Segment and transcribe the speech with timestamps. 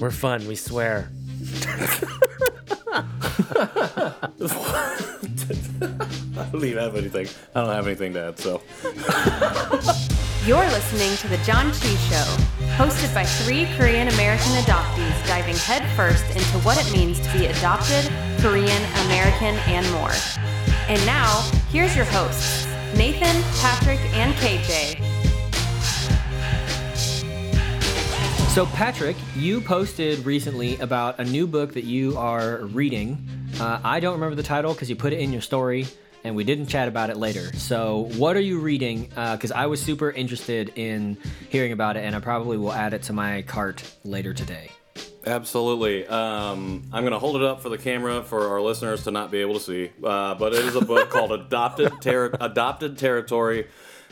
[0.00, 0.46] We're fun.
[0.46, 1.08] We swear.
[6.36, 7.28] I don't even have anything.
[7.54, 8.62] I don't have anything to add, so.
[10.46, 12.36] You're listening to The Janchi Show,
[12.76, 18.10] hosted by three Korean American adoptees diving headfirst into what it means to be adopted,
[18.40, 20.12] Korean, American, and more.
[20.88, 21.40] And now,
[21.70, 25.03] here's your hosts, Nathan, Patrick, and KJ.
[28.54, 33.18] So, Patrick, you posted recently about a new book that you are reading.
[33.58, 35.88] Uh, I don't remember the title because you put it in your story
[36.22, 37.52] and we didn't chat about it later.
[37.56, 39.06] So, what are you reading?
[39.08, 41.18] Because uh, I was super interested in
[41.48, 44.70] hearing about it and I probably will add it to my cart later today.
[45.26, 46.06] Absolutely.
[46.06, 49.32] Um, I'm going to hold it up for the camera for our listeners to not
[49.32, 49.90] be able to see.
[50.00, 53.66] Uh, but it is a book called Adopted, Ter- Adopted Territory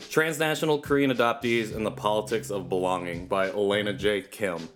[0.09, 4.21] Transnational Korean Adoptees and the Politics of Belonging by Eleana J.
[4.21, 4.69] Kim.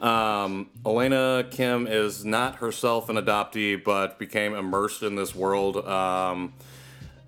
[0.00, 5.76] Um, Eleana Kim is not herself an adoptee, but became immersed in this world.
[5.86, 6.52] Um,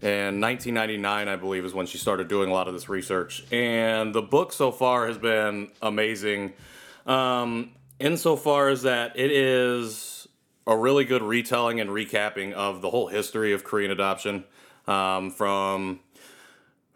[0.01, 3.45] in 1999, I believe, is when she started doing a lot of this research.
[3.53, 6.53] And the book so far has been amazing,
[7.07, 10.29] um, insofar as that it is
[10.67, 14.45] a really good retelling and recapping of the whole history of Korean adoption
[14.87, 16.01] um, from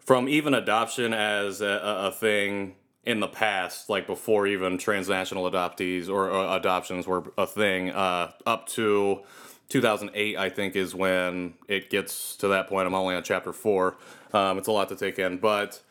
[0.05, 6.09] from even adoption as a, a, thing in the past, like before even transnational adoptees
[6.09, 9.21] or uh, adoptions were a thing, uh, up to
[9.69, 12.87] 2008, I think, is when it gets to that point.
[12.87, 13.97] I'm only on chapter four.
[14.33, 15.81] Um, it's a lot to take in, but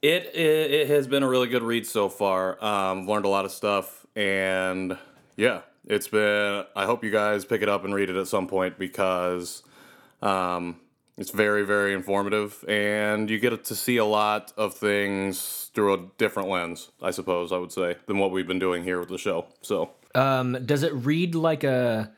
[0.00, 2.62] it, it, it has been a really good read so far.
[2.64, 4.96] Um, learned a lot of stuff, and
[5.36, 6.64] yeah, it's been.
[6.74, 9.62] I hope you guys pick it up and read it at some point because
[10.22, 10.76] um,
[11.18, 16.06] it's very, very informative, and you get to see a lot of things through a
[16.18, 19.18] different lens, I suppose I would say, than what we've been doing here with the
[19.18, 19.46] show.
[19.60, 22.12] So, um, does it read like a,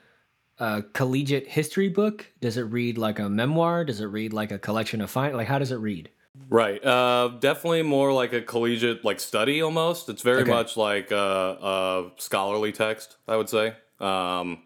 [0.59, 2.27] a collegiate history book?
[2.41, 3.85] Does it read like a memoir?
[3.85, 5.35] Does it read like a collection of fine?
[5.35, 6.11] Like, how does it read?
[6.49, 6.85] Right.
[6.85, 10.09] Uh, definitely more like a collegiate like study almost.
[10.09, 10.51] It's very okay.
[10.51, 13.75] much like a, a, scholarly text, I would say.
[14.01, 14.63] Um,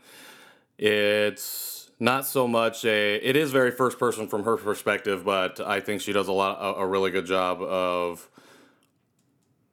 [0.78, 5.80] it's not so much a it is very first person from her perspective but i
[5.80, 8.28] think she does a lot a, a really good job of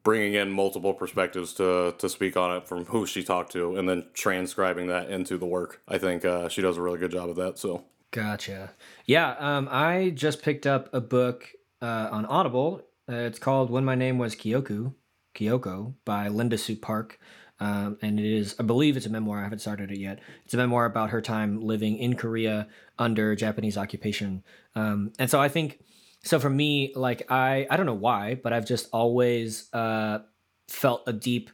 [0.06, 3.90] bringing in multiple perspectives to to speak on it from who she talked to and
[3.90, 5.81] then transcribing that into the work.
[5.88, 7.84] I think uh, she does a really good job of that so.
[8.12, 8.72] Gotcha.
[9.06, 12.81] Yeah um, i just picked up a book uh, on audible.
[13.12, 14.94] Uh, it's called when my name was kyoku
[15.35, 17.19] keoko by linda sue park
[17.60, 19.40] um, and it is, I believe it's a memoir.
[19.40, 20.20] I haven't started it yet.
[20.44, 22.68] It's a memoir about her time living in Korea
[23.00, 24.44] under Japanese occupation.
[24.76, 25.80] Um, and so I think,
[26.24, 30.20] so for me, like I, I don't know why, but I've just always uh,
[30.68, 31.50] felt a deep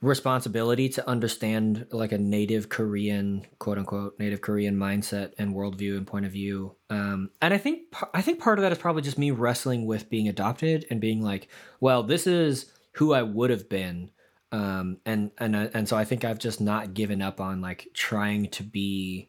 [0.00, 6.06] responsibility to understand like a native Korean, quote unquote, native Korean mindset and worldview and
[6.06, 6.76] point of view.
[6.88, 7.82] Um, and I think,
[8.14, 11.20] I think part of that is probably just me wrestling with being adopted and being
[11.20, 11.48] like,
[11.80, 14.10] well, this is who I would have been
[14.52, 17.88] um, and and uh, and so I think I've just not given up on like
[17.94, 19.28] trying to be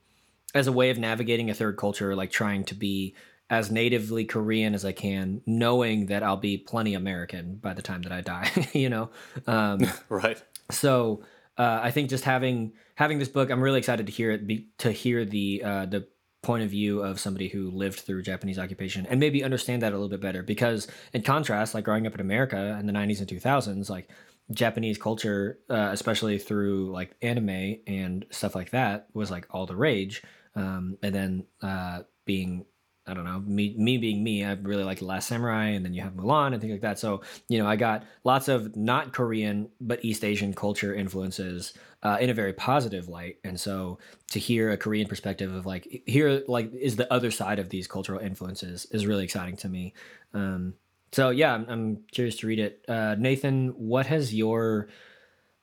[0.55, 3.15] as a way of navigating a third culture, like trying to be
[3.49, 8.03] as natively Korean as I can, knowing that I'll be plenty American by the time
[8.03, 8.69] that I die.
[8.73, 9.09] you know,
[9.47, 10.41] um, right?
[10.71, 11.23] So
[11.57, 14.47] uh, I think just having having this book, I'm really excited to hear it.
[14.47, 16.07] Be, to hear the uh, the
[16.41, 19.95] point of view of somebody who lived through Japanese occupation and maybe understand that a
[19.95, 20.41] little bit better.
[20.41, 24.09] Because in contrast, like growing up in America in the 90s and 2000s, like
[24.51, 29.75] Japanese culture, uh, especially through like anime and stuff like that, was like all the
[29.75, 30.23] rage.
[30.55, 32.65] Um, and then uh, being,
[33.05, 36.01] I don't know, me me being me, I really like Last Samurai, and then you
[36.01, 36.99] have Mulan and things like that.
[36.99, 41.73] So you know, I got lots of not Korean but East Asian culture influences
[42.03, 43.37] uh, in a very positive light.
[43.43, 43.99] And so
[44.31, 47.87] to hear a Korean perspective of like here like is the other side of these
[47.87, 49.93] cultural influences is really exciting to me.
[50.33, 50.73] Um,
[51.11, 52.85] so yeah, I'm, I'm curious to read it.
[52.87, 54.89] Uh, Nathan, what has your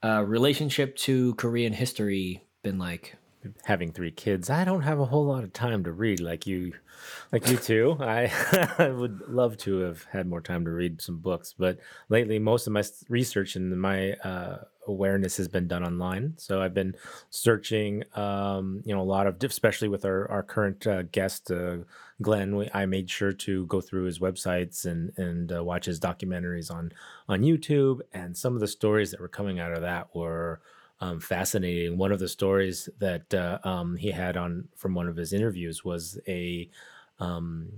[0.05, 3.17] uh, relationship to Korean history been like?
[3.65, 6.73] Having three kids, I don't have a whole lot of time to read like you,
[7.33, 7.97] like you two.
[8.01, 8.33] I,
[8.79, 11.79] I would love to have had more time to read some books, but
[12.09, 16.35] lately most of my research and my uh, awareness has been done online.
[16.37, 16.95] So I've been
[17.31, 21.79] searching, um, you know, a lot of, especially with our our current uh, guest uh,
[22.23, 22.57] Glenn.
[22.57, 26.71] We, I made sure to go through his websites and and uh, watch his documentaries
[26.71, 26.93] on
[27.29, 28.01] on YouTube.
[28.13, 30.61] And some of the stories that were coming out of that were
[31.01, 31.99] um, fascinating.
[31.99, 35.85] One of the stories that uh, um, he had on from one of his interviews
[35.85, 36.71] was a
[37.19, 37.71] um,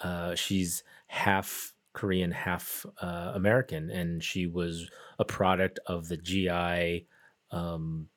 [0.00, 4.88] uh, she's half Korean, half uh, American, and she was
[5.18, 7.06] a product of the GI
[7.50, 8.08] um,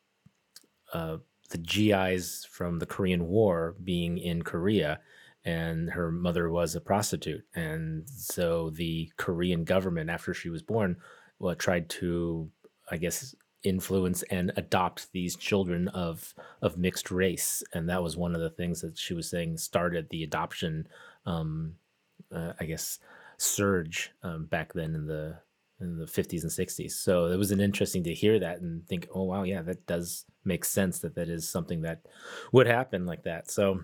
[0.93, 1.17] uh,
[1.49, 4.99] the GIs from the Korean War being in Korea,
[5.43, 10.97] and her mother was a prostitute, and so the Korean government, after she was born,
[11.39, 12.49] well, tried to,
[12.89, 18.35] I guess, influence and adopt these children of of mixed race, and that was one
[18.35, 20.87] of the things that she was saying started the adoption,
[21.25, 21.75] um,
[22.33, 22.99] uh, I guess,
[23.37, 25.37] surge um, back then in the
[25.79, 26.91] in the 50s and 60s.
[26.91, 30.25] So it was an interesting to hear that and think, oh wow, yeah, that does
[30.45, 32.05] make sense that that is something that
[32.51, 33.49] would happen like that.
[33.49, 33.81] So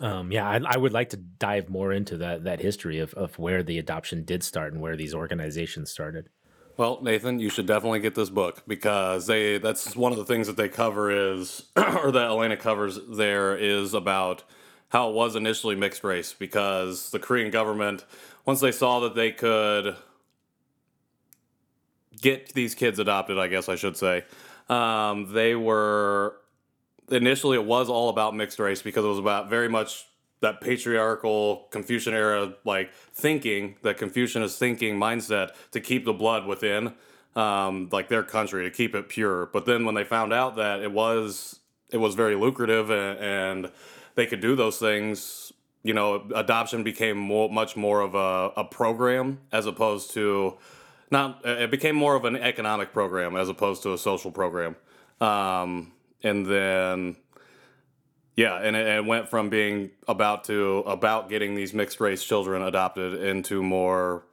[0.00, 3.38] um, yeah, I, I would like to dive more into that that history of, of
[3.38, 6.28] where the adoption did start and where these organizations started.
[6.76, 10.46] Well, Nathan, you should definitely get this book because they that's one of the things
[10.46, 14.42] that they cover is or that Eleana covers there is about
[14.88, 18.04] how it was initially mixed race because the Korean government
[18.46, 19.96] once they saw that they could
[22.20, 24.24] get these kids adopted, I guess I should say,
[24.68, 26.36] um, they were
[27.10, 30.06] initially it was all about mixed race because it was about very much
[30.42, 36.94] that patriarchal Confucian era like thinking, that Confucianist thinking mindset to keep the blood within
[37.34, 39.46] um, like their country to keep it pure.
[39.46, 41.60] But then when they found out that it was
[41.90, 43.72] it was very lucrative and, and
[44.14, 45.52] they could do those things,
[45.82, 50.58] you know, adoption became more much more of a, a program as opposed to
[51.10, 54.76] not it became more of an economic program as opposed to a social program.
[55.20, 55.92] Um,
[56.22, 57.16] and then
[58.36, 62.62] yeah, and it, it, went from being about to about getting these mixed race children
[62.62, 64.24] adopted into more,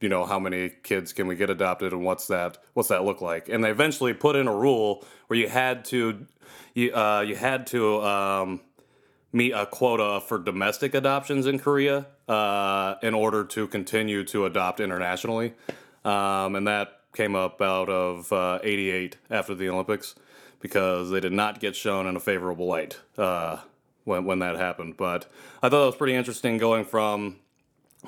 [0.00, 3.20] you know, how many kids can we get adopted and what's that what's that look
[3.20, 3.48] like?
[3.48, 6.26] And they eventually put in a rule where you had to
[6.74, 8.60] you uh, you had to um,
[9.32, 14.80] meet a quota for domestic adoptions in Korea uh, in order to continue to adopt
[14.80, 15.54] internationally,
[16.04, 20.16] um, and that came up out of uh, '88 after the Olympics
[20.60, 23.58] because they did not get shown in a favorable light uh,
[24.04, 24.96] when when that happened.
[24.96, 25.30] But
[25.62, 27.36] I thought it was pretty interesting going from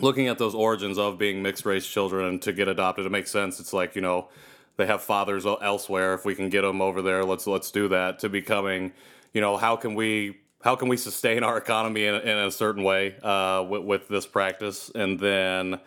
[0.01, 3.07] looking at those origins of being mixed race children to get adopted.
[3.07, 3.61] It makes sense.
[3.61, 4.29] It's like you know
[4.77, 6.15] they have fathers elsewhere.
[6.15, 8.21] If we can get them over there, let's let's do that.
[8.21, 8.93] To becoming,
[9.33, 12.83] you know, how can we how can we sustain our economy in, in a certain
[12.83, 15.81] way uh, with, with this practice, and then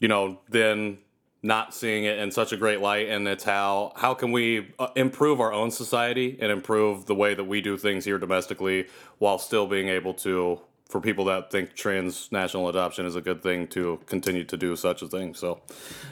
[0.00, 0.98] you know then
[1.42, 4.88] not seeing it in such a great light and it's how how can we uh,
[4.94, 8.86] improve our own society and improve the way that we do things here domestically
[9.18, 10.60] while still being able to
[10.92, 15.00] for people that think transnational adoption is a good thing to continue to do such
[15.00, 15.32] a thing.
[15.34, 15.62] So,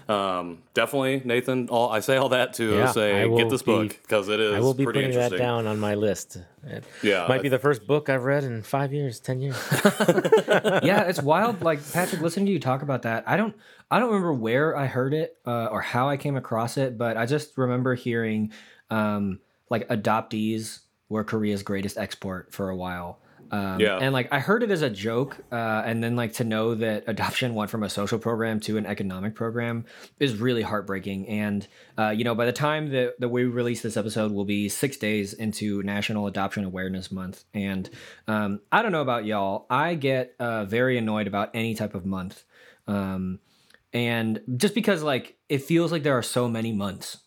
[0.08, 1.68] um, definitely, Nathan.
[1.68, 4.54] All I say all that to yeah, say get this be, book because it is.
[4.54, 6.38] I will be putting that down on my list.
[6.64, 9.56] It yeah, might be the first book I've read in five years, ten years.
[10.82, 11.60] yeah, it's wild.
[11.60, 13.54] Like Patrick, listening to you talk about that, I don't,
[13.90, 17.18] I don't remember where I heard it uh, or how I came across it, but
[17.18, 18.52] I just remember hearing
[18.88, 20.80] um, like adoptees
[21.10, 23.18] were Korea's greatest export for a while.
[23.50, 23.98] Um, yeah.
[23.98, 27.04] And like I heard it as a joke, uh, and then like to know that
[27.06, 29.84] adoption went from a social program to an economic program
[30.18, 31.28] is really heartbreaking.
[31.28, 31.66] And
[31.98, 34.96] uh, you know, by the time that, that we release this episode, will be six
[34.96, 37.44] days into National Adoption Awareness Month.
[37.52, 37.90] And
[38.28, 42.06] um, I don't know about y'all, I get uh, very annoyed about any type of
[42.06, 42.44] month.
[42.86, 43.40] Um,
[43.92, 47.18] and just because like it feels like there are so many months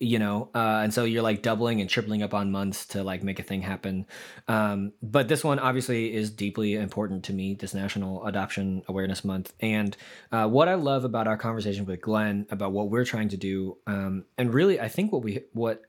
[0.00, 3.22] you know uh, and so you're like doubling and tripling up on months to like
[3.22, 4.06] make a thing happen
[4.48, 9.52] um, but this one obviously is deeply important to me this national adoption awareness month
[9.60, 9.96] and
[10.32, 13.76] uh, what i love about our conversation with glenn about what we're trying to do
[13.86, 15.82] um, and really i think what we what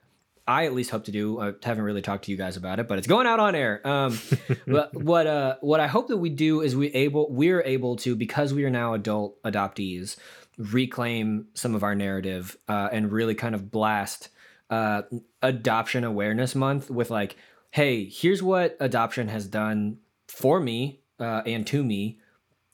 [0.46, 1.40] I at least hope to do.
[1.40, 3.80] I haven't really talked to you guys about it, but it's going out on air.
[3.86, 4.18] Um,
[4.66, 8.14] but what uh, what I hope that we do is we able we're able to
[8.14, 10.16] because we are now adult adoptees
[10.58, 14.28] reclaim some of our narrative uh, and really kind of blast
[14.70, 15.02] uh,
[15.42, 17.36] adoption awareness month with like
[17.70, 22.18] hey here's what adoption has done for me uh, and to me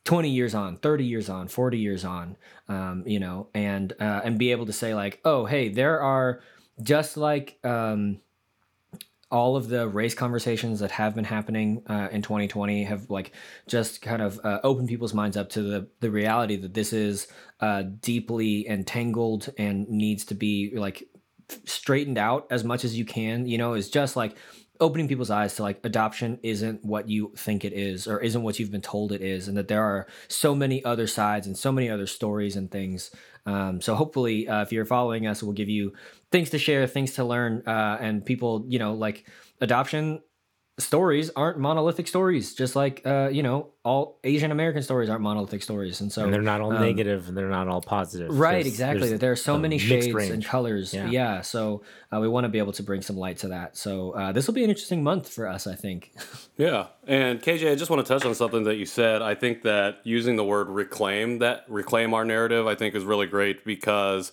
[0.04, 2.36] 20 years on 30 years on 40 years on
[2.68, 6.40] um, you know and uh, and be able to say like oh hey there are
[6.82, 8.20] just like um,
[9.30, 13.32] all of the race conversations that have been happening uh, in 2020 have like
[13.68, 17.28] just kind of uh, opened people's minds up to the the reality that this is
[17.60, 21.08] uh, deeply entangled and needs to be like
[21.64, 23.46] straightened out as much as you can.
[23.46, 24.34] You know, is just like
[24.80, 28.58] opening people's eyes to like adoption isn't what you think it is or isn't what
[28.58, 31.70] you've been told it is and that there are so many other sides and so
[31.70, 33.10] many other stories and things.
[33.46, 35.92] Um, so hopefully uh, if you're following us we'll give you
[36.32, 39.26] things to share things to learn uh, and people you know like
[39.60, 40.20] adoption
[40.78, 45.62] stories aren't monolithic stories, just like uh, you know all Asian American stories aren't monolithic
[45.62, 48.30] stories, and so and they're not all um, negative and they're not all positive.
[48.38, 49.08] Right, There's- exactly.
[49.08, 50.94] there's There are so many mixed shades and colors.
[50.94, 51.40] Yeah, Yeah.
[51.42, 51.82] so
[52.14, 53.76] uh, we want to be able to bring some light to that.
[53.76, 56.12] So uh, this will be an interesting month for us, I think.
[56.56, 59.22] Yeah, and KJ, I just want to touch on something that you said.
[59.22, 63.26] I think that using the word reclaim that reclaim our narrative, I think is really
[63.26, 64.32] great because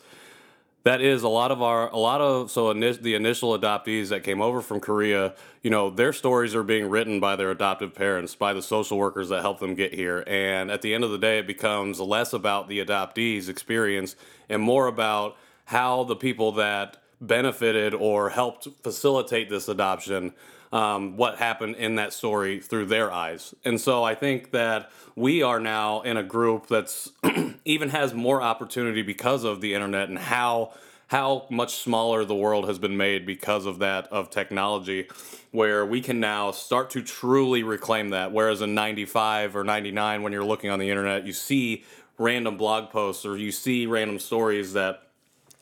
[0.87, 4.41] that is a lot of our a lot of so the initial adoptees that came
[4.41, 8.53] over from Korea, you know, their stories are being written by their adoptive parents, by
[8.53, 11.39] the social workers that helped them get here, and at the end of the day,
[11.39, 14.15] it becomes less about the adoptees' experience
[14.47, 20.31] and more about how the people that benefited or helped facilitate this adoption
[20.71, 23.53] um, what happened in that story through their eyes.
[23.63, 27.11] And so I think that we are now in a group that's
[27.65, 30.73] even has more opportunity because of the internet and how
[31.09, 35.07] how much smaller the world has been made because of that of technology
[35.51, 40.33] where we can now start to truly reclaim that whereas in 95 or 99 when
[40.33, 41.85] you're looking on the internet you see
[42.17, 45.03] random blog posts or you see random stories that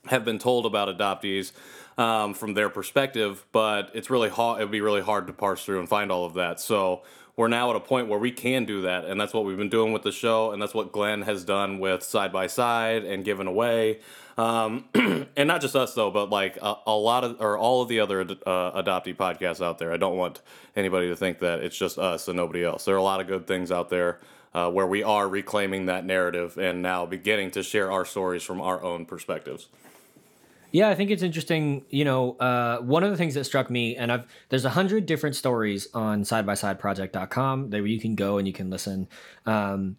[0.07, 1.51] have been told about adoptees
[1.97, 4.61] um, from their perspective, but it's really hard.
[4.61, 6.59] It would be really hard to parse through and find all of that.
[6.59, 7.03] So
[7.37, 9.69] we're now at a point where we can do that, and that's what we've been
[9.69, 13.25] doing with the show, and that's what Glenn has done with Side by Side and
[13.25, 13.99] Given Away,
[14.37, 17.89] um, and not just us though, but like a, a lot of or all of
[17.89, 19.91] the other ad- uh, adoptee podcasts out there.
[19.91, 20.41] I don't want
[20.75, 22.85] anybody to think that it's just us and nobody else.
[22.85, 24.19] There are a lot of good things out there.
[24.53, 28.61] Uh, where we are reclaiming that narrative and now beginning to share our stories from
[28.61, 29.67] our own perspectives.
[30.75, 31.85] Yeah, I think it's interesting.
[31.89, 35.05] You know, uh, one of the things that struck me, and I've there's a hundred
[35.05, 39.07] different stories on sidebysideproject.com that you can go and you can listen.
[39.45, 39.95] Um,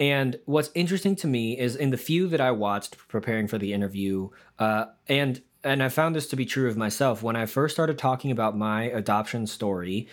[0.00, 3.72] and what's interesting to me is in the few that I watched preparing for the
[3.72, 7.22] interview, uh, and and I found this to be true of myself.
[7.22, 10.08] When I first started talking about my adoption story,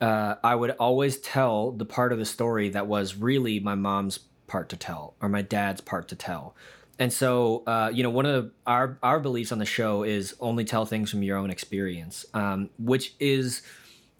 [0.00, 4.20] uh, I would always tell the part of the story that was really my mom's
[4.46, 6.54] part to tell or my dad's part to tell.
[6.98, 10.64] And so, uh, you know, one of our our beliefs on the show is only
[10.64, 13.62] tell things from your own experience, um, which is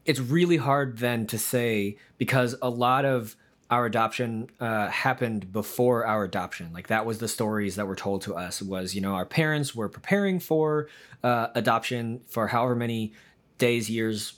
[0.05, 3.37] it's really hard then to say because a lot of
[3.71, 6.73] our adoption uh, happened before our adoption.
[6.73, 9.75] Like that was the stories that were told to us was you know our parents
[9.75, 10.89] were preparing for
[11.25, 13.13] uh, adoption for however many
[13.59, 14.35] days, years,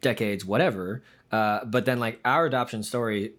[0.00, 1.02] decades, whatever.
[1.32, 3.32] Uh, but then like our adoption story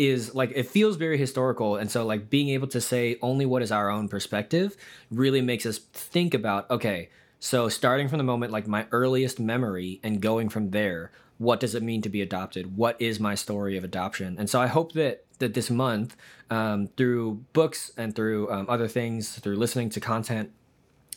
[0.00, 3.62] is like it feels very historical and so like being able to say only what
[3.62, 4.76] is our own perspective
[5.10, 10.00] really makes us think about okay so starting from the moment like my earliest memory
[10.02, 12.76] and going from there what does it mean to be adopted?
[12.76, 14.36] What is my story of adoption?
[14.38, 16.14] And so i hope that that this month
[16.50, 20.50] um, through books and through um, other things through listening to content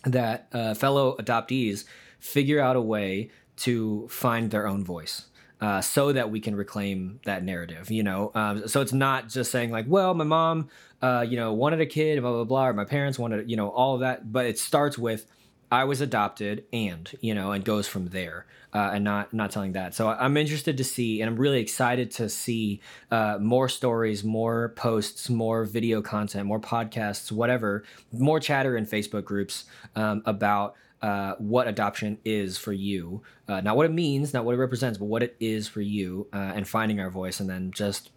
[0.06, 1.84] that uh, fellow adoptees
[2.20, 5.28] figure out a way to find their own voice
[5.64, 8.32] uh, so that we can reclaim that narrative you know?
[8.36, 10.70] Um, so it's not just saying like well my mom
[11.02, 13.70] uh, you know wanted a kid blah blah blah or my parents wanted you know
[13.70, 15.26] all of that but it starts with
[15.72, 19.74] i was adopted and you know and goes from there uh, and not not telling
[19.74, 19.94] that.
[19.94, 24.70] So i'm interested to see and i'm really excited to see uh, more stories more
[24.76, 29.66] posts more video content more podcasts whatever more chatter in facebook groups
[29.96, 34.56] um, about uh, what adoption is for you, uh, not what it means, not what
[34.56, 37.72] it represents, but what it is for you, uh, and finding our voice, and then
[37.72, 38.12] just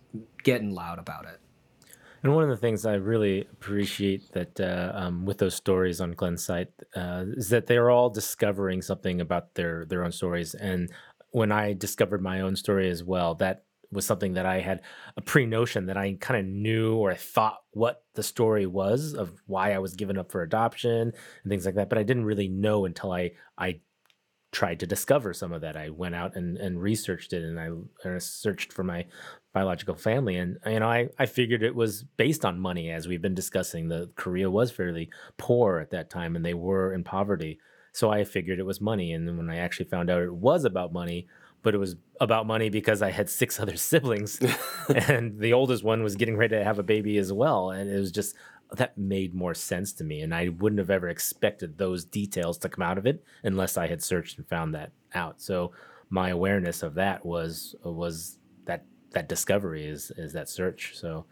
[0.44, 1.40] getting loud about it.
[2.22, 6.12] And one of the things I really appreciate that uh, um, with those stories on
[6.12, 10.54] Glenn's site uh, is that they're all discovering something about their their own stories.
[10.54, 10.90] And
[11.30, 13.64] when I discovered my own story as well, that
[13.96, 14.82] was something that I had
[15.16, 19.14] a pre notion that I kind of knew or I thought what the story was
[19.14, 21.12] of why I was given up for adoption
[21.42, 21.88] and things like that.
[21.88, 23.80] But I didn't really know until I I
[24.56, 25.76] tried to discover some of that.
[25.76, 29.04] I went out and, and researched it and I, and I searched for my
[29.52, 30.36] biological family.
[30.36, 33.88] And, you know, I, I figured it was based on money, as we've been discussing.
[33.88, 37.58] The Korea was fairly poor at that time and they were in poverty.
[37.92, 39.12] So I figured it was money.
[39.12, 41.26] And then when I actually found out it was about money,
[41.66, 44.38] but it was about money because I had six other siblings
[44.88, 47.72] and the oldest one was getting ready to have a baby as well.
[47.72, 48.36] And it was just,
[48.70, 52.68] that made more sense to me and i wouldn't have ever expected those details to
[52.68, 55.70] come out of it unless i had searched and found that out so
[56.10, 61.26] my awareness of that was was that that discovery is is that search so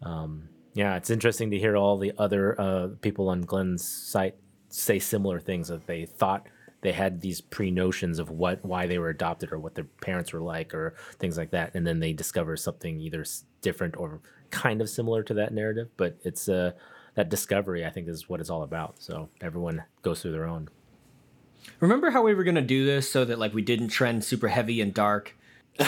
[0.00, 4.36] um yeah it's interesting to hear all the other uh people on glenn's site
[4.70, 6.46] say similar things that they thought
[6.82, 10.40] they had these pre-notions of what why they were adopted or what their parents were
[10.40, 13.24] like or things like that and then they discover something either
[13.60, 14.20] different or
[14.50, 16.72] kind of similar to that narrative but it's uh
[17.14, 20.68] that discovery i think is what it's all about so everyone goes through their own
[21.80, 24.80] Remember how we were gonna do this so that like we didn't trend super heavy
[24.80, 25.36] and dark?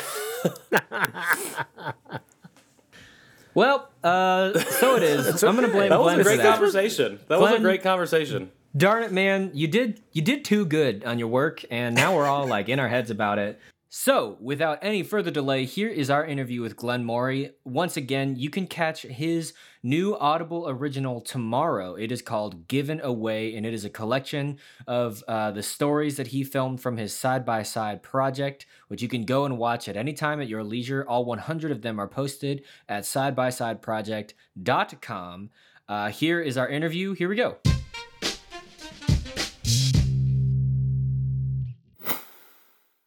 [3.55, 5.43] well, uh, so it is.
[5.45, 6.53] I'm gonna blame That was Glenn a great that.
[6.53, 7.21] conversation.
[7.29, 8.51] That was a great conversation.
[8.75, 9.51] Darn it, man!
[9.53, 12.81] You did you did too good on your work, and now we're all like in
[12.81, 13.61] our heads about it.
[13.91, 17.51] So, without any further delay, here is our interview with Glenn Morey.
[17.65, 19.53] Once again, you can catch his
[19.83, 21.97] new Audible original tomorrow.
[21.97, 26.29] It is called Given Away, and it is a collection of uh, the stories that
[26.29, 29.99] he filmed from his side by side project, which you can go and watch at
[29.99, 31.05] any time at your leisure.
[31.07, 35.51] All 100 of them are posted at sidebysideproject.com.
[35.87, 37.13] Uh, here is our interview.
[37.13, 37.59] Here we go.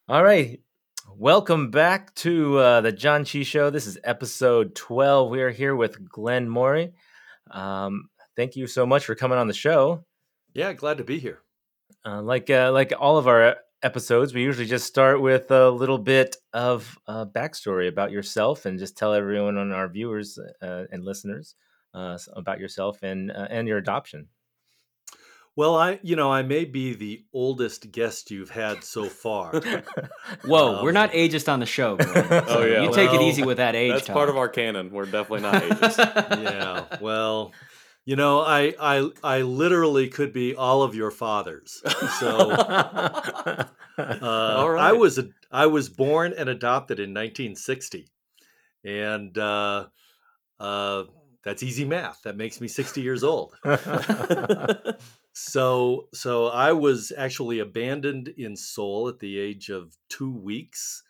[0.08, 0.60] All right.
[1.16, 3.70] Welcome back to uh, the Janchi Show.
[3.70, 5.28] This is episode 12.
[5.28, 6.92] We are here with Glenn Morey.
[7.50, 10.04] Um, thank you so much for coming on the show.
[10.54, 11.40] Yeah, glad to be here.
[12.04, 15.98] Uh, like uh, like all of our episodes, we usually just start with a little
[15.98, 21.04] bit of uh, backstory about yourself and just tell everyone on our viewers uh, and
[21.04, 21.56] listeners
[21.94, 24.28] uh, about yourself and uh, and your adoption.
[25.56, 29.52] Well, I, you know, I may be the oldest guest you've had so far.
[30.44, 31.96] Whoa, we're Um, not ageist on the show.
[31.96, 32.26] Glenn.
[32.46, 32.82] Oh, yeah.
[32.82, 33.92] you take it easy with that age.
[33.92, 34.90] That's part of our canon.
[34.90, 35.98] We're definitely not ageist.
[36.42, 36.98] yeah.
[37.00, 37.52] Well,
[38.04, 41.82] you know, I, I, I literally could be all of your fathers.
[42.20, 43.64] So, uh,
[43.98, 48.08] All I was, a, I was born and adopted in 1960,
[48.84, 49.86] and uh,
[50.60, 51.04] uh,
[51.42, 52.20] that's easy math.
[52.24, 53.54] That makes me 60 years old.
[55.38, 61.02] So, so I was actually abandoned in Seoul at the age of two weeks,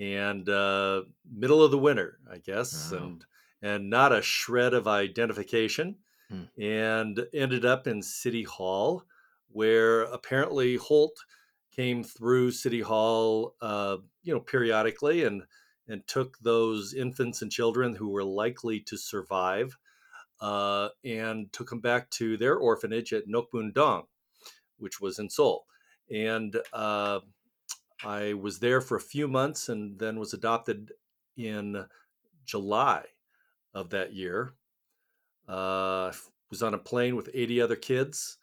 [0.00, 2.92] and uh, middle of the winter, I guess, Wow.
[2.92, 3.24] and
[3.62, 5.98] and not a shred of identification,
[6.30, 6.44] Hmm.
[6.58, 9.04] and ended up in City Hall,
[9.48, 11.16] where apparently Holt
[11.72, 15.44] came through City Hall, uh, you know, periodically, and
[15.86, 19.78] and took those infants and children who were likely to survive
[20.40, 24.04] uh, and took them back to their orphanage at Nokbun-dong,
[24.78, 25.66] which was in Seoul.
[26.10, 27.20] And uh,
[28.04, 30.92] I was there for a few months and then was adopted
[31.36, 31.86] in
[32.44, 33.04] July
[33.74, 34.54] of that year.
[35.46, 36.12] Uh,
[36.50, 38.38] was on a plane with 80 other kids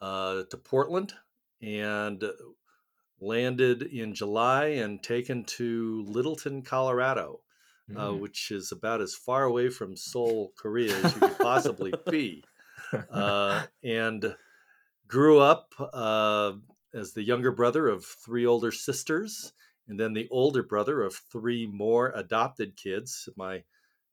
[0.00, 1.12] uh, to Portland
[1.60, 2.24] and
[3.20, 7.40] landed in July and taken to Littleton, Colorado
[7.96, 8.20] uh, Mm.
[8.20, 12.44] which is about as far away from Seoul, Korea as you could possibly be.
[13.10, 14.34] Uh, and
[15.08, 16.52] grew up uh,
[16.94, 19.52] as the younger brother of three older sisters,
[19.88, 23.28] and then the older brother of three more adopted kids.
[23.36, 23.64] My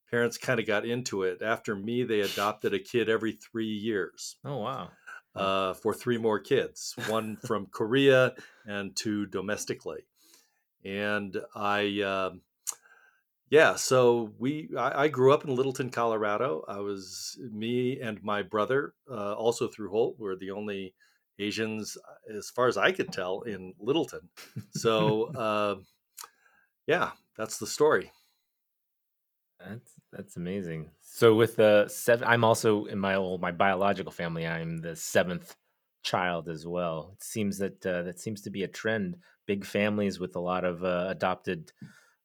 [0.10, 1.42] parents kind of got into it.
[1.42, 4.90] After me, they adopted a kid every three years oh wow!
[5.36, 8.34] uh, for three more kids, one from Korea
[8.66, 10.06] and two domestically.
[10.86, 12.42] And I, um
[13.50, 16.64] yeah, so we, I, I grew up in Littleton, Colorado.
[16.68, 20.94] I was me and my brother, uh, also through Holt, were the only
[21.40, 24.30] Asians, uh, as far as I could tell, in Littleton.
[24.72, 25.76] So, uh,
[26.88, 28.12] yeah, that's the story.
[29.60, 30.92] That's that's amazing.
[31.02, 34.48] So with the seven, I'm also in my old my biological family.
[34.48, 35.56] I'm the seventh
[36.02, 37.12] child as well.
[37.16, 39.18] It seems that uh, that seems to be a trend.
[39.46, 41.72] Big families with a lot of uh, adopted,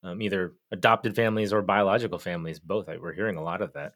[0.05, 2.61] um, either adopted families or biological families.
[2.61, 2.89] Both.
[2.89, 3.95] I, we're hearing a lot of that.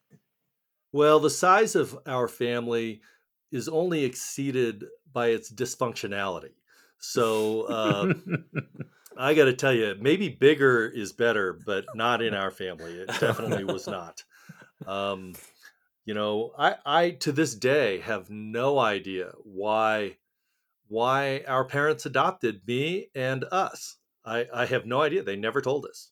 [0.91, 3.03] Well, the size of our family
[3.53, 6.55] is only exceeded by its dysfunctionality.
[6.99, 8.15] So, uh,
[9.17, 12.93] I got to tell you, maybe bigger is better, but not in our family.
[12.95, 14.23] It definitely was not.
[14.87, 15.35] Um,
[16.05, 20.17] you know, I, I to this day have no idea why
[20.87, 23.97] why our parents adopted me and us.
[24.25, 25.23] I, I have no idea.
[25.23, 26.11] They never told us.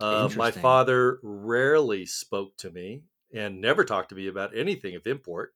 [0.00, 5.06] Uh, my father rarely spoke to me and never talked to me about anything of
[5.06, 5.54] import.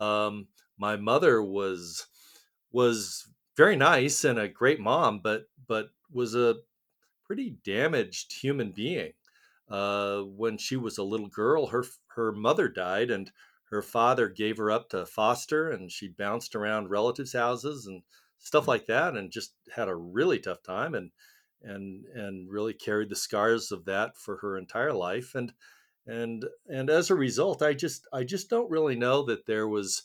[0.00, 2.06] Um, my mother was
[2.72, 6.62] was very nice and a great mom, but but was a
[7.24, 9.12] pretty damaged human being.
[9.68, 13.32] Uh, when she was a little girl, her her mother died, and
[13.66, 18.02] her father gave her up to foster, and she bounced around relatives' houses and
[18.42, 21.10] stuff like that, and just had a really tough time, and
[21.62, 25.52] and and really carried the scars of that for her entire life, and
[26.06, 30.02] and and as a result, I just I just don't really know that there was,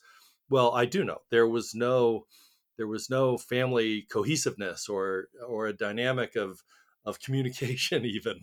[0.49, 2.25] well, I do know there was no
[2.77, 6.63] there was no family cohesiveness or or a dynamic of
[7.05, 8.41] of communication even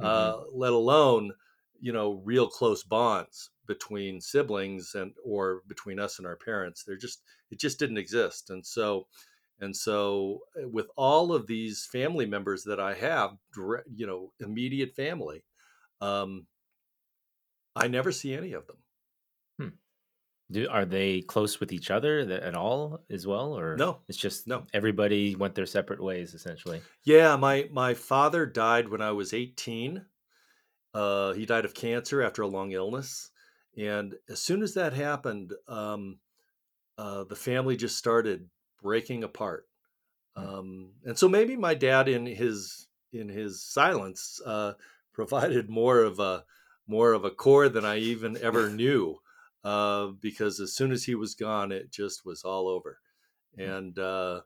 [0.00, 1.32] uh, let alone
[1.80, 6.84] you know real close bonds between siblings and or between us and our parents.
[6.84, 9.06] There just it just didn't exist and so
[9.60, 14.94] And so, uh, with all of these family members that I have, you know, immediate
[14.96, 15.44] family,
[16.00, 16.46] um,
[17.76, 18.82] I never see any of them.
[20.50, 24.46] Do are they close with each other at all as well, or No, It's just
[24.46, 24.66] no.
[24.72, 26.82] everybody went their separate ways essentially.
[27.04, 30.06] Yeah, my my father died when I was 18.
[30.94, 33.30] Uh, he died of cancer after a long illness,
[33.76, 36.20] and as soon as that happened, um,
[36.98, 38.50] uh, the family just started
[38.84, 39.66] breaking apart.
[40.36, 40.46] Hmm.
[40.46, 44.74] Um, and so maybe my dad, in his in his silence, uh,
[45.12, 46.44] provided more of a
[46.86, 49.18] more of a core than I even ever knew.
[49.64, 52.98] Uh, because as soon as he was gone, it just was all over.
[53.56, 54.42] And uh,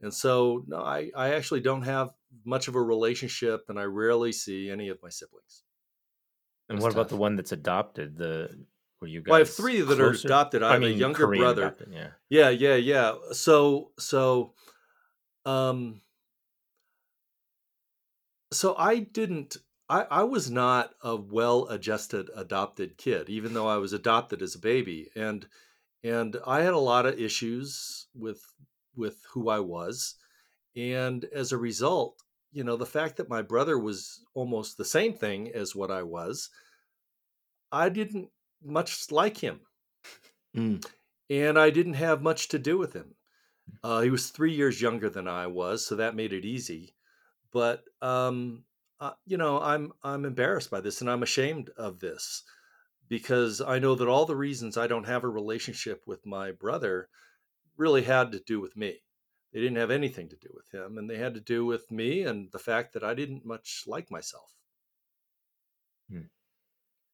[0.00, 2.10] and so no, I I actually don't have
[2.44, 5.64] much of a relationship, and I rarely see any of my siblings.
[6.68, 8.16] And what about the one that's adopted?
[8.16, 8.64] The
[9.00, 9.30] were you guys?
[9.30, 10.62] Well, I have three that are adopted.
[10.62, 11.62] I have a younger Korean brother.
[11.62, 12.08] adopted, yeah.
[12.28, 13.14] Yeah, yeah, yeah.
[13.32, 14.54] So, so,
[15.44, 16.00] um,
[18.52, 19.56] so I didn't.
[19.88, 24.60] I I was not a well-adjusted adopted kid, even though I was adopted as a
[24.60, 25.46] baby, and
[26.04, 28.42] and I had a lot of issues with
[28.94, 30.14] with who I was,
[30.76, 35.14] and as a result, you know, the fact that my brother was almost the same
[35.14, 36.50] thing as what I was,
[37.72, 38.28] I didn't
[38.62, 39.66] much like him
[40.54, 40.80] Mm.
[41.28, 43.16] and I didn't have much to do with him.
[43.82, 46.96] Uh, he was three years younger than I was, so that made it easy.
[47.52, 48.66] But um,
[49.00, 52.44] uh, you know, I'm I'm embarrassed by this, and I'm ashamed of this
[53.08, 57.10] because I know that all the reasons I don't have a relationship with my brother
[57.76, 59.04] really had to do with me.
[59.52, 62.22] They didn't have anything to do with him, and they had to do with me
[62.24, 64.59] and the fact that I didn't much like myself.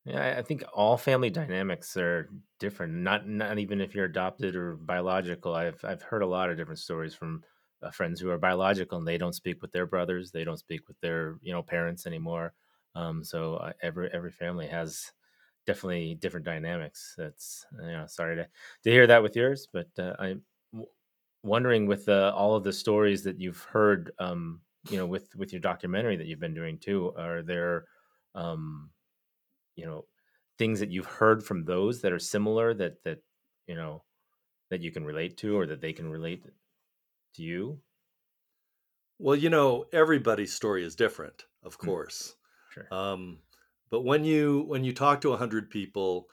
[0.07, 2.95] Yeah, I- think all family dynamics are different.
[2.95, 5.55] Not not even if you're adopted or biological.
[5.55, 7.43] I've I've heard a lot of different stories from
[7.83, 10.31] uh, friends who are biological and they don't speak with their brothers.
[10.33, 12.55] They don't speak with their you know parents anymore.
[12.95, 15.13] Um, so uh, every every family has
[15.67, 17.15] definitely different dynamics.
[17.19, 18.49] That's you know sorry to
[18.85, 20.91] to hear that with yours, but uh, I'm w-
[21.43, 25.53] wondering with uh, all of the stories that you've heard, um, you know, with with
[25.53, 27.13] your documentary that you've been doing too.
[27.17, 27.87] Are there
[28.37, 28.91] um,
[29.77, 30.07] you know
[30.59, 33.23] things that you've heard from those that are similar that that
[33.67, 34.05] you know
[34.71, 36.45] that you can relate to or that they can relate
[37.35, 37.83] to you
[39.19, 41.97] Well, you know, everybody's story is different, of Mm.
[41.97, 42.37] course.
[42.69, 43.43] sure Um,
[43.91, 46.29] but when you when you talk to a hundred people,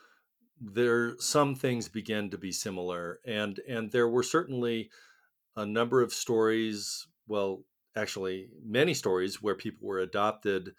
[0.60, 4.90] there some things begin to be similar, and and there were certainly
[5.56, 7.08] a number of stories.
[7.28, 7.64] Well,
[7.96, 10.74] actually, many stories where people were adopted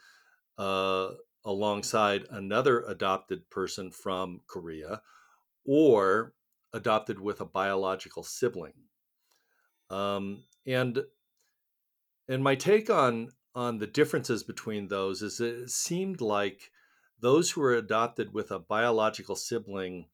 [0.58, 1.14] uh,
[1.46, 5.02] alongside another adopted person from Korea,
[5.66, 6.34] or
[6.74, 8.74] adopted with a biological sibling.
[9.90, 11.04] Um, and
[12.28, 16.72] and my take on on the differences between those is it seemed like
[17.22, 20.08] those who were adopted with a biological sibling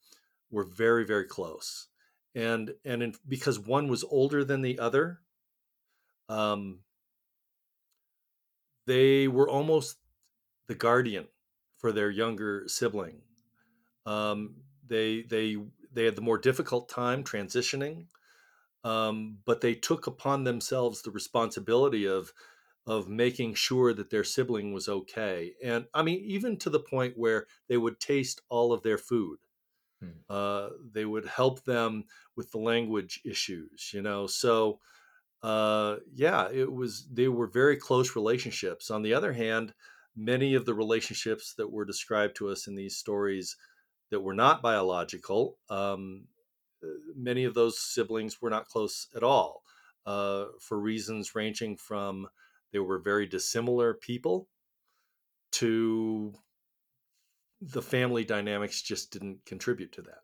[0.51, 1.87] were very very close
[2.35, 5.19] and and in, because one was older than the other
[6.29, 6.79] um,
[8.85, 9.97] they were almost
[10.67, 11.27] the guardian
[11.77, 13.23] for their younger sibling.
[14.05, 15.57] Um, they they
[15.91, 18.07] they had the more difficult time transitioning
[18.83, 22.33] um, but they took upon themselves the responsibility of
[22.87, 27.17] of making sure that their sibling was okay and i mean even to the point
[27.17, 29.39] where they would taste all of their food.
[30.01, 30.21] Hmm.
[30.29, 34.79] uh, they would help them with the language issues you know so
[35.43, 38.91] uh, yeah it was they were very close relationships.
[38.91, 39.73] On the other hand
[40.15, 43.55] many of the relationships that were described to us in these stories
[44.09, 46.27] that were not biological um,
[46.83, 49.63] uh, many of those siblings were not close at all
[50.05, 52.27] uh, for reasons ranging from
[52.71, 54.47] they were very dissimilar people
[55.51, 56.33] to
[57.61, 60.21] the family dynamics just didn't contribute to that.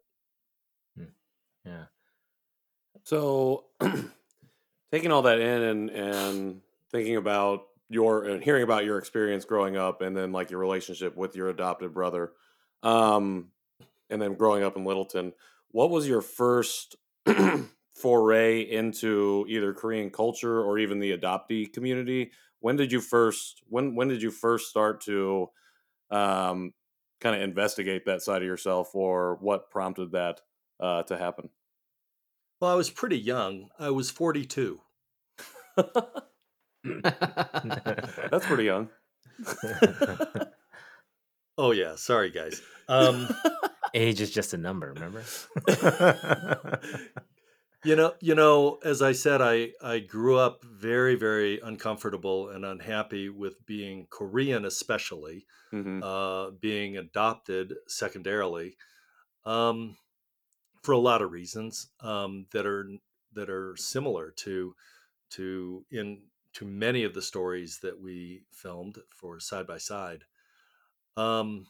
[1.65, 1.85] yeah
[3.03, 3.65] So,
[4.91, 9.77] taking all that in and and thinking about your and hearing about your experience growing
[9.77, 12.31] up, and then like your relationship with your adopted brother,
[12.83, 13.51] um,
[14.09, 15.33] and then growing up in Littleton,
[15.71, 16.95] what was your first
[17.91, 22.31] foray into either Korean culture or even the adoptee community?
[22.59, 25.49] When did you first when when did you first start to
[26.09, 26.73] um,
[27.21, 30.41] kind of investigate that side of yourself, or what prompted that
[30.79, 31.49] uh, to happen?
[32.59, 33.69] Well, I was pretty young.
[33.77, 34.81] I was 42.
[36.83, 38.89] That's pretty young.
[41.57, 42.61] Oh yeah, sorry guys.
[42.87, 43.27] Um,
[43.93, 45.23] age is just a number remember
[47.83, 52.65] you know, you know, as I said, I I grew up very, very uncomfortable and
[52.65, 58.77] unhappy with being Korean, especially hmm uh, being adopted secondarily,
[59.45, 59.97] um,
[60.83, 62.87] for a lot of reasons um, that are
[63.33, 64.75] that are similar to
[65.31, 66.21] to in
[66.57, 70.23] to many of the stories that we filmed for side by side.
[71.15, 71.67] Um,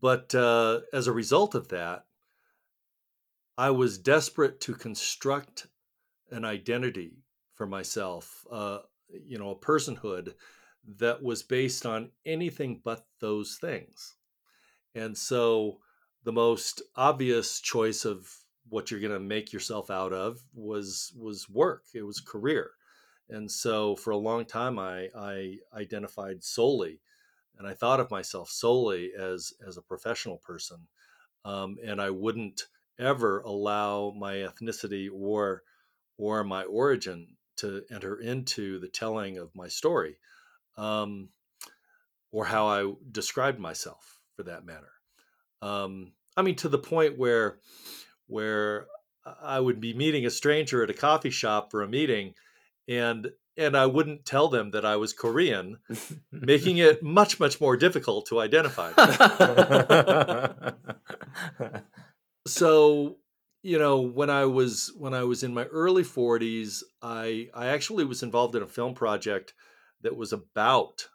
[0.00, 2.06] but uh, as a result of that,
[3.56, 5.68] I was desperate to construct
[6.32, 7.18] an identity
[7.54, 8.78] for myself, uh,
[9.24, 10.34] you know, a personhood
[10.98, 14.16] that was based on anything but those things.
[14.96, 15.78] And so
[16.24, 18.28] the most obvious choice of
[18.68, 21.84] what you're going to make yourself out of was was work.
[21.94, 22.72] It was career.
[23.32, 27.00] And so for a long time I I identified solely
[27.58, 30.86] and I thought of myself solely as as a professional person.
[31.44, 32.62] Um, and I wouldn't
[32.98, 35.62] ever allow my ethnicity or
[36.18, 40.16] or my origin to enter into the telling of my story
[40.76, 41.28] um,
[42.30, 44.92] or how I described myself for that matter.
[45.60, 47.58] Um, I mean, to the point where
[48.26, 48.86] where
[49.40, 52.34] I would be meeting a stranger at a coffee shop for a meeting,
[52.88, 55.78] and and I wouldn't tell them that I was Korean,
[56.30, 58.92] making it much much more difficult to identify.
[62.46, 63.16] so
[63.62, 68.04] you know when i was when i was in my early 40s i i actually
[68.04, 69.54] was involved in a film project
[70.02, 71.08] that was about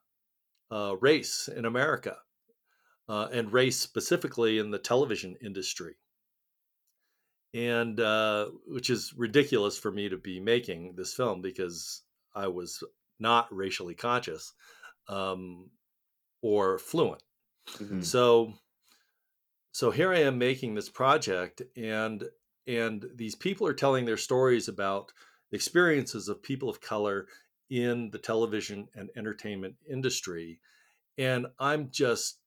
[0.72, 2.18] uh, race in america
[3.10, 5.96] uh, and race specifically in the television industry
[7.58, 12.04] and uh, which is ridiculous for me to be making this film because
[12.36, 12.84] i was
[13.20, 14.54] not racially conscious
[15.10, 15.70] um,
[16.42, 17.24] or fluent
[17.80, 18.04] Mhm.
[18.04, 18.54] so
[19.72, 22.24] so here I am making this project and
[22.66, 25.12] and these people are telling their stories about
[25.52, 27.28] the experiences of people of color
[27.70, 30.60] in the television and entertainment industry
[31.18, 32.40] and I'm just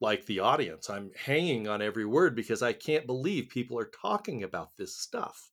[0.00, 4.42] like the audience I'm hanging on every word because I can't believe people are talking
[4.42, 5.50] about this stuff.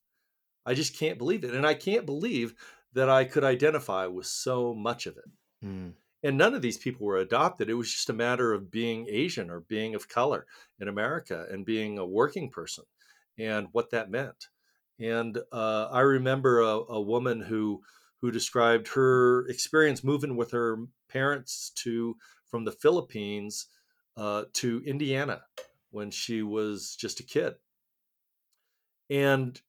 [0.66, 2.54] I just can't believe it and I can't believe
[2.92, 5.24] that I could identify with so much of it
[5.62, 5.94] Mm.
[6.22, 7.68] and none of these people were adopted.
[7.68, 10.46] It was just a matter of being Asian or being of color
[10.78, 12.84] in America and being a working person
[13.38, 14.48] and what that meant.
[14.98, 17.82] And uh, I remember a, a woman who
[18.20, 20.78] who described her experience moving with her
[21.08, 23.66] parents to from the Philippines
[24.16, 25.42] uh, to Indiana
[25.90, 27.54] when she was just a kid,
[29.10, 29.60] and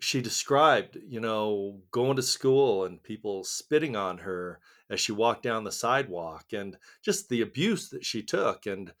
[0.00, 4.58] she described, you know, going to school and people spitting on her
[4.90, 8.66] as she walked down the sidewalk, and just the abuse that she took.
[8.66, 8.92] And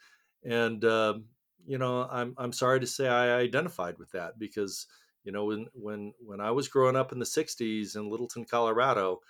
[0.44, 1.24] and um,
[1.66, 4.86] you know, I'm I'm sorry to say I identified with that because
[5.24, 9.20] you know when when when I was growing up in the '60s in Littleton, Colorado,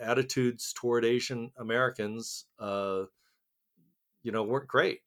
[0.00, 3.04] attitudes toward Asian Americans, uh,
[4.22, 5.02] you know, weren't great.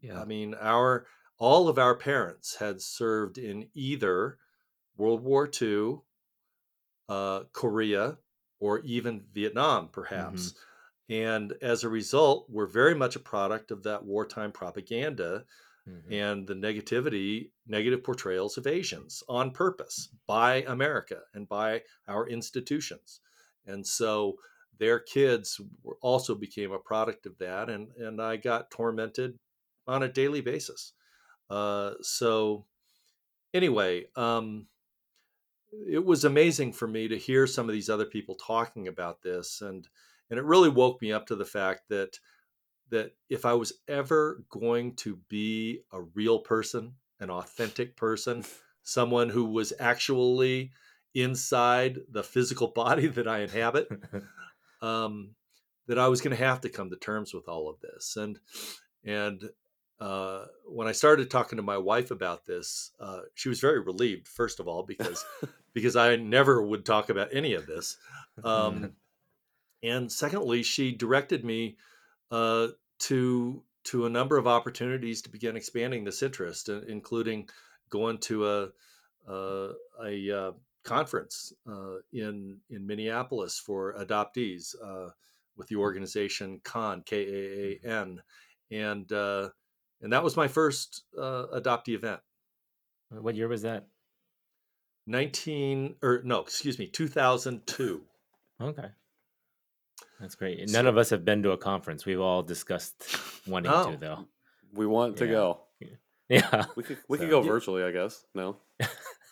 [0.00, 0.20] Yeah.
[0.20, 1.06] I mean, our
[1.38, 4.38] all of our parents had served in either
[4.96, 6.00] World War II,
[7.08, 8.18] uh, Korea,
[8.58, 10.54] or even Vietnam, perhaps.
[11.08, 15.44] And as a result, we're very much a product of that wartime propaganda
[15.88, 16.12] Mhm.
[16.12, 23.20] and the negativity, negative portrayals of Asians on purpose by America and by our institutions.
[23.66, 24.38] And so
[24.80, 25.60] their kids
[26.02, 27.70] also became a product of that.
[27.70, 29.38] And, and I got tormented
[29.86, 30.92] on a daily basis.
[31.48, 32.66] Uh, so,
[33.54, 34.66] anyway, um,
[35.88, 39.60] it was amazing for me to hear some of these other people talking about this
[39.60, 39.86] and
[40.30, 42.18] and it really woke me up to the fact that
[42.90, 48.44] that if I was ever going to be a real person, an authentic person,
[48.82, 50.72] someone who was actually
[51.14, 53.88] inside the physical body that I inhabit,
[54.82, 55.34] um,
[55.86, 58.16] that I was going to have to come to terms with all of this.
[58.16, 58.38] And
[59.04, 59.42] and
[60.00, 64.28] uh, when I started talking to my wife about this, uh, she was very relieved.
[64.28, 65.24] First of all, because
[65.74, 67.96] because I never would talk about any of this,
[68.42, 68.92] um,
[69.82, 71.76] and secondly, she directed me
[72.30, 72.68] uh,
[73.00, 77.48] to to a number of opportunities to begin expanding this interest, uh, including
[77.90, 78.68] going to a
[79.28, 79.72] a,
[80.04, 80.52] a uh,
[80.84, 85.10] conference uh, in in Minneapolis for adoptees uh,
[85.56, 87.16] with the organization KAAN K
[87.84, 88.22] A A N,
[88.70, 89.48] and uh,
[90.00, 92.20] and that was my first uh, adoptee event.
[93.10, 93.86] What year was that?
[95.06, 98.02] Nineteen or no, excuse me, two thousand two.
[98.60, 98.88] Okay.
[100.20, 100.68] That's great.
[100.68, 102.04] So- None of us have been to a conference.
[102.06, 103.16] We've all discussed
[103.46, 103.90] wanting Oh.
[103.92, 104.26] to, though.
[104.74, 105.32] We want to Yeah.
[105.32, 105.60] go.
[106.28, 106.66] Yeah.
[106.76, 108.24] We could we could go virtually, I guess.
[108.36, 108.58] No.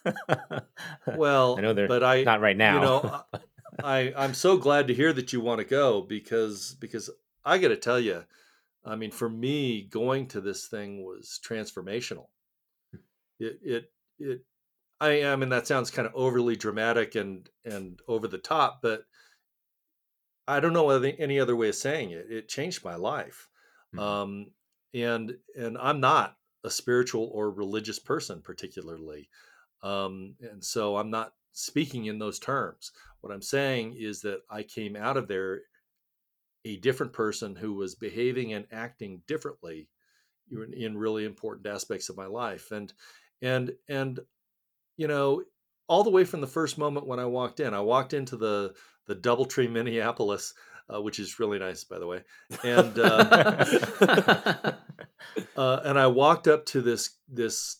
[1.16, 2.74] well, I know they're but I not right now.
[2.74, 3.22] You know,
[3.84, 7.10] I I'm so glad to hear that you want to go because because
[7.44, 8.24] I got to tell you,
[8.84, 12.26] I mean, for me, going to this thing was transformational.
[13.38, 14.44] It it it.
[15.00, 19.04] I I mean, that sounds kind of overly dramatic and and over the top, but
[20.46, 22.30] I don't know any other way of saying it.
[22.30, 23.48] It changed my life,
[23.94, 24.00] Mhm.
[24.00, 24.50] um,
[24.94, 29.28] and and I'm not a spiritual or religious person particularly,
[29.82, 32.92] um, and so I'm not speaking in those terms.
[33.20, 35.62] What I'm saying is that I came out of there
[36.64, 39.88] a different person who was behaving and acting differently
[40.50, 42.92] in, in really important aspects of my life, and
[43.42, 44.20] and and
[44.96, 45.42] you know
[45.88, 47.74] all the way from the first moment when I walked in.
[47.74, 48.74] I walked into the
[49.06, 50.54] the DoubleTree Minneapolis,
[50.92, 52.22] uh, which is really nice, by the way,
[52.62, 53.86] and uh,
[55.56, 57.76] uh, and I walked up to this this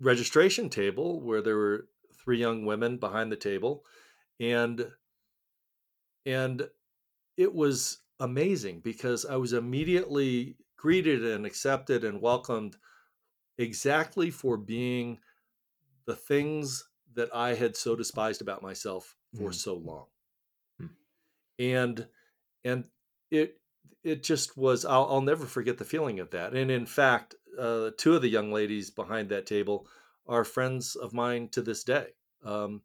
[0.00, 3.84] registration table where there were three young women behind the table,
[4.40, 4.92] and
[6.24, 6.68] and
[7.36, 12.76] it was amazing because I was immediately greeted and accepted and welcomed
[13.58, 15.20] exactly for being
[16.06, 19.54] the things that I had so despised about myself for Mm.
[19.54, 20.06] so long.
[20.80, 20.96] Mm.
[21.58, 22.08] And
[22.64, 22.90] and
[23.30, 23.60] it
[24.06, 26.54] it just was I'll, I'll never forget the feeling of that.
[26.54, 29.86] And in fact, uh, two of the young ladies behind that table
[30.26, 32.06] are friends of mine to this day.
[32.44, 32.82] Um,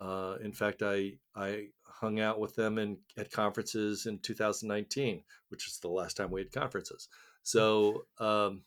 [0.00, 5.68] uh, in fact, I I hung out with them in at conferences in 2019, which
[5.68, 7.08] is the last time we had conferences.
[7.42, 8.62] So um,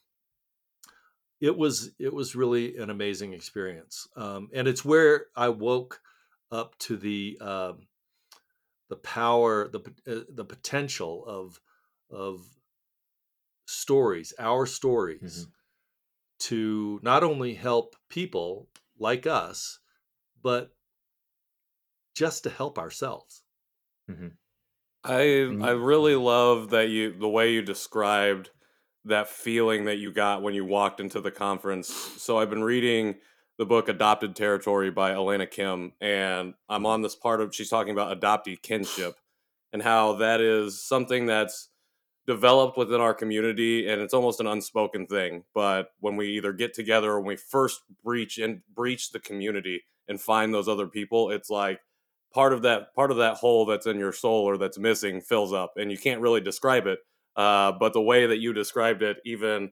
[1.41, 6.01] it was it was really an amazing experience, um, and it's where I woke
[6.51, 7.87] up to the um,
[8.89, 11.59] the power, the uh, the potential of
[12.09, 12.41] of
[13.67, 15.49] stories, our stories, mm-hmm.
[16.39, 18.67] to not only help people
[18.99, 19.79] like us,
[20.41, 20.71] but
[22.15, 23.43] just to help ourselves.
[24.09, 24.27] Mm-hmm.
[25.03, 28.49] I And I you- really love that you the way you described
[29.05, 31.87] that feeling that you got when you walked into the conference.
[32.17, 33.15] So I've been reading
[33.57, 36.85] the book Adopted Territory by Eleana Kim and I'm mm-hmm.
[36.87, 39.15] on this part of she's talking about adoptee kinship
[39.71, 41.69] and how that is something that's
[42.27, 46.73] developed within our community and it's almost an unspoken thing but when we either get
[46.73, 51.29] together or when we first breach and breach the community and find those other people
[51.29, 51.79] it's like
[52.33, 55.53] part of that part of that hole that's in your soul or that's missing fills
[55.53, 56.99] up and you can't really describe it
[57.35, 59.71] uh, but the way that you described it even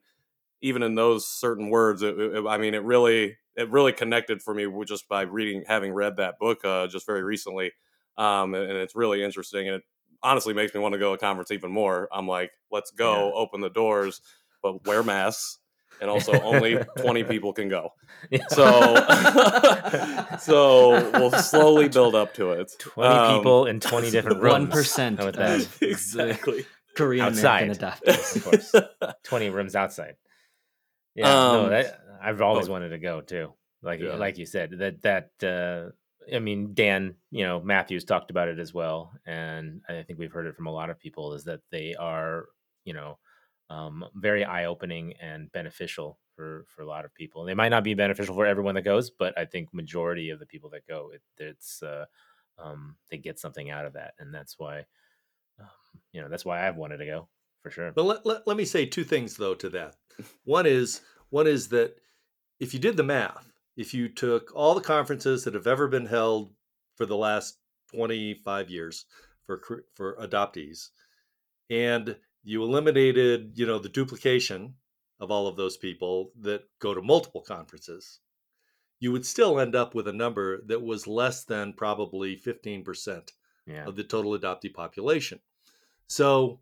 [0.62, 4.54] even in those certain words it, it- i mean it really it really connected for
[4.54, 7.72] me just by reading having read that book uh, just very recently
[8.18, 9.84] um, and, and it's really interesting and it
[10.24, 13.28] honestly makes me want to go to a conference even more i'm like let's go
[13.28, 13.34] Yeah.
[13.36, 14.22] open the doors
[14.62, 15.60] but wear masks
[16.02, 17.90] and also only 20 people can go
[18.32, 18.48] Yeah.
[18.48, 18.68] so
[20.40, 24.52] so we'll slowly build up to it 20 Um, people in 20 different rooms.
[24.54, 25.68] One percent How about that?
[25.82, 27.64] exactly Korean Outside.
[27.64, 28.36] American adoptees.
[28.36, 28.76] of course.
[29.24, 30.16] 20 rooms outside.
[31.16, 32.72] Yeah, no, Um, that, I've always oh.
[32.72, 33.54] wanted to go too.
[33.82, 34.16] Like Yeah.
[34.16, 35.92] like you said, that that uh
[36.34, 40.32] I mean Dan, you know, Matthews talked about it as well and I think we've
[40.32, 42.46] heard it from a lot of people is that they are,
[42.86, 43.18] you know,
[43.70, 47.44] um, very eye-opening and beneficial for for a lot of people.
[47.46, 50.46] They might not be beneficial for everyone that goes, but I think majority of the
[50.46, 52.06] people that go, it, it's uh,
[52.58, 54.86] um, they get something out of that, and that's why,
[55.60, 55.68] um,
[56.12, 57.28] you know, that's why I've wanted to go
[57.62, 57.92] for sure.
[57.92, 59.96] But let, let, let me say two things though to that.
[60.44, 61.96] One is one is that
[62.60, 66.06] if you did the math, if you took all the conferences that have ever been
[66.06, 66.54] held
[66.96, 67.58] for the last
[67.94, 69.06] 25 years
[69.44, 69.62] for
[69.94, 70.90] for adoptees
[71.70, 74.76] and you eliminated, you know, the duplication
[75.20, 78.20] of all of those people that go to multiple conferences,
[79.00, 83.32] you would still end up with a number that was less than probably 15%
[83.66, 85.40] Yeah, of the total adoptee population.
[86.08, 86.60] So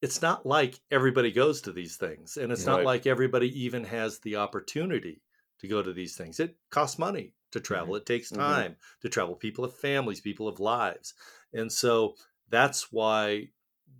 [0.00, 4.20] it's not like everybody goes to these things, and it's not like everybody even has
[4.20, 5.22] the opportunity
[5.58, 6.40] to go to these things.
[6.40, 8.36] It costs money to travel, it takes Mhm.
[8.36, 9.36] time to travel.
[9.36, 11.14] People have families, people have lives.
[11.52, 12.16] And so
[12.48, 13.50] that's why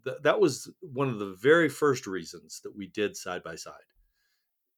[0.05, 3.85] th- that was one of the very first reasons that we did side by side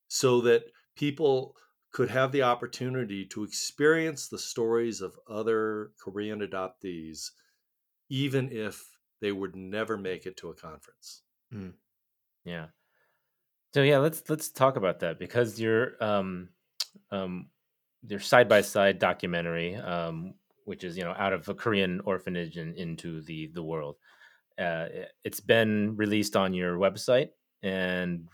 [0.08, 0.64] so that
[0.96, 1.56] people
[1.92, 7.30] could have the opportunity to experience the stories of other Korean adoptees,
[8.10, 11.22] even if they would never make it to a conference.
[12.44, 12.68] yeah.
[13.74, 16.50] So yeah, let's let's talk about that because your um
[17.10, 17.48] um
[18.06, 20.34] your side by side documentary, um,
[20.64, 23.96] which is you know out of a Korean orphanage and into the the world.
[24.58, 27.30] Uh, it- it's been released on your website,
[27.62, 28.28] and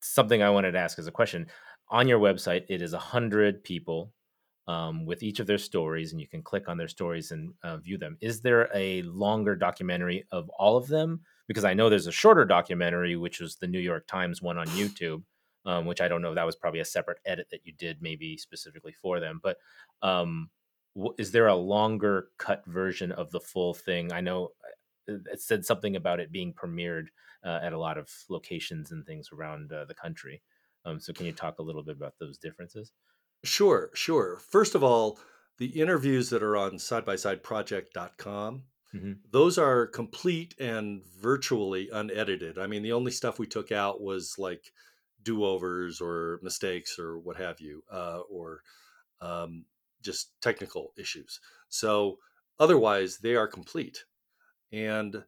[0.00, 1.46] something I wanted to ask as a question
[1.90, 2.64] on your website.
[2.68, 4.12] It is a hundred people
[4.68, 7.76] um, with each of their stories, and you can click on their stories and uh,
[7.76, 8.16] view them.
[8.20, 11.20] Is there a longer documentary of all of them?
[11.46, 14.66] Because I know there's a shorter documentary, which was the New York Times one on
[14.80, 15.22] YouTube,
[15.66, 16.34] um, which I don't know.
[16.34, 19.40] That was probably a separate edit that you did, maybe specifically for them.
[19.42, 19.58] But
[20.02, 20.50] um,
[20.94, 24.12] w- is there a longer cut version of the full thing?
[24.12, 24.52] I know
[25.08, 27.08] uh, it said something about it being premiered
[27.44, 30.42] uh, at a lot of locations and things around uh, the country.
[30.84, 32.92] Um, so, can you talk a little bit about those differences?
[33.44, 34.38] Sure, sure.
[34.38, 35.18] First of all,
[35.58, 42.58] the interviews that are on sidebysideproject.com, hmm those are complete and virtually unedited.
[42.58, 44.72] I mean, the only stuff we took out was like
[45.26, 48.62] do overs or mistakes or what have you, uh, or
[49.20, 49.66] um,
[50.02, 51.40] just technical issues.
[51.68, 52.18] So
[52.58, 54.04] otherwise, they are complete.
[54.72, 55.24] And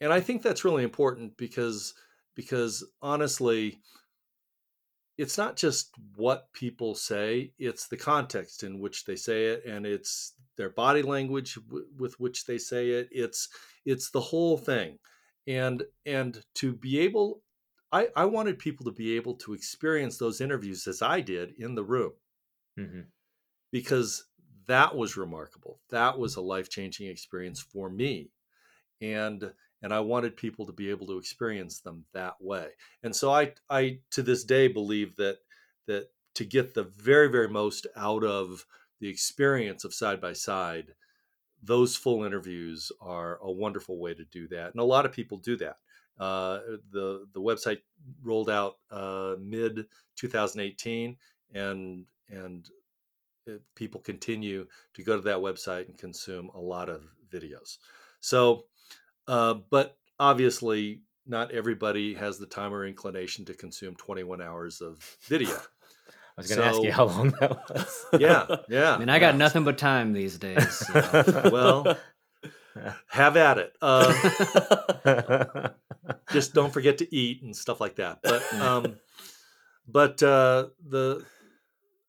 [0.00, 1.94] and I think that's really important because
[2.34, 3.80] because honestly,
[5.18, 9.86] it's not just what people say it's the context in which they say it and
[9.86, 13.48] it's their body language w- with which they say it it's
[13.84, 14.98] it's the whole thing
[15.46, 17.42] and and to be able
[17.92, 21.74] i i wanted people to be able to experience those interviews as i did in
[21.74, 22.12] the room.
[22.76, 23.02] Hmm
[23.72, 24.26] because
[24.66, 25.80] that was remarkable.
[25.90, 28.32] That was a life-changing experience for me.
[29.00, 32.70] And and I wanted people to be able to experience them that way.
[33.02, 35.38] And so I I to this day believe that
[35.86, 38.66] that to get the very very most out of
[39.00, 40.94] the experience of side by side,
[41.62, 45.38] those full interviews are a wonderful way to do that, and a lot of people
[45.38, 45.78] do that.
[46.18, 46.60] Uh,
[46.92, 47.78] the the website
[48.22, 49.86] rolled out uh, mid
[50.16, 51.16] 2018,
[51.54, 52.68] and and
[53.74, 57.78] people continue to go to that website and consume a lot of videos.
[58.20, 58.64] So
[59.28, 64.98] uh, but obviously, not everybody has the time or inclination to consume 21 hours of
[65.22, 65.50] video.
[66.38, 68.06] I was going to ask you how long that was.
[68.20, 68.94] Yeah, yeah.
[68.94, 70.76] I mean, I got nothing but time these days.
[70.86, 71.96] so- Well,
[73.08, 73.72] have at it.
[73.80, 75.68] Uh,
[76.32, 78.20] just don't forget to eat and stuff like that.
[78.22, 78.96] But um,
[79.86, 81.24] but uh, the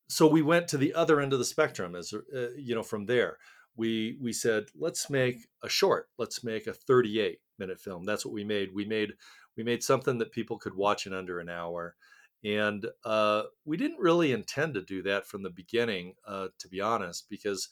[0.08, 3.06] so we went to the other end of the spectrum as uh, you know from
[3.06, 3.38] there.
[3.76, 6.10] We we said let's make a short.
[6.18, 8.06] Let's make a 38 minute film.
[8.06, 8.74] That's what we made.
[8.74, 9.14] We made
[9.56, 11.96] we made something that people could watch in under an hour.
[12.44, 16.80] And uh, we didn't really intend to do that from the beginning uh, to be
[16.80, 17.68] honest because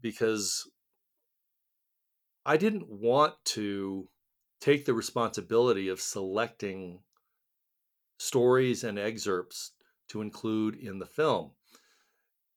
[0.00, 0.68] because
[2.44, 4.08] i didn't want to
[4.60, 7.00] take the responsibility of selecting
[8.18, 9.72] stories and excerpts
[10.08, 11.52] to include in the film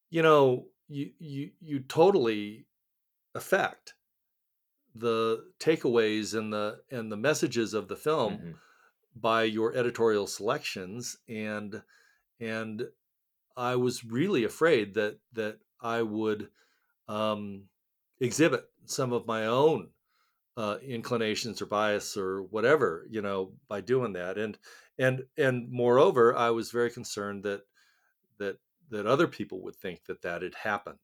[0.09, 2.65] you know you you you totally
[3.35, 3.93] affect
[4.95, 8.53] the takeaways and the and the messages of the film Mhm.
[9.15, 11.81] by your editorial selections and
[12.39, 12.91] and
[13.55, 16.49] I was really afraid that that I would
[17.07, 17.69] um,
[18.19, 19.89] exhibit some of my own
[20.55, 24.37] uh, inclinations or bias or whatever you know by doing that.
[24.37, 24.57] And
[24.99, 27.61] and and moreover I was very concerned that
[28.39, 28.57] that
[28.89, 30.99] that other people would think that that had happened.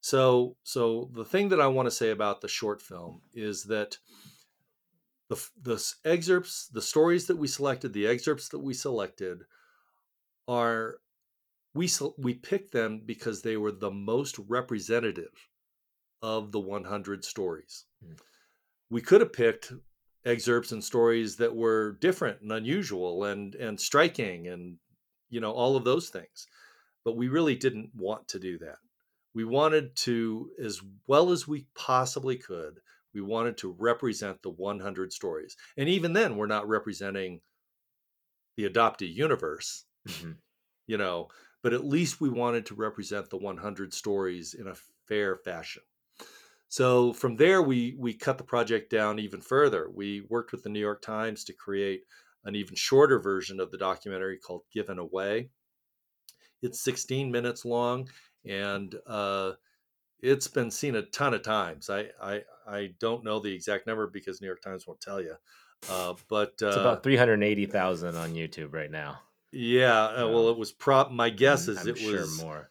[0.00, 3.98] So so the thing that I want to say about the short film is that
[5.28, 9.42] the the excerpts, the stories that we selected, the excerpts that we selected
[10.46, 11.00] are
[11.74, 15.47] we we picked them because they were the most representative
[16.22, 17.86] of the 100 stories.
[18.04, 18.18] Mm.
[18.90, 19.72] We could have picked
[20.24, 24.78] excerpts and stories that were different and unusual and and striking and
[25.30, 26.46] you know all of those things.
[27.04, 28.78] But we really didn't want to do that.
[29.34, 32.80] We wanted to as well as we possibly could
[33.14, 37.40] we wanted to represent the 100 stories and even then we're not representing
[38.56, 40.38] the adoptee universe Mhm.
[40.86, 41.28] you know
[41.62, 45.82] but at least we wanted to represent the 100 stories in a fair fashion
[46.68, 50.68] so from there we we cut the project down even further we worked with the
[50.68, 52.02] new york times to create
[52.44, 55.48] an even shorter version of the documentary called given away
[56.62, 58.08] it's 16 minutes long
[58.44, 59.52] and uh,
[60.20, 61.88] it's been seen a ton of times.
[61.90, 65.34] I, I I don't know the exact number because New York Times won't tell you.
[65.88, 69.20] Uh, but uh, It's about 380,000 on YouTube right now.
[69.52, 71.12] yeah, uh, well, it was prop.
[71.12, 72.70] My guess I'm- is I'm it sure was more.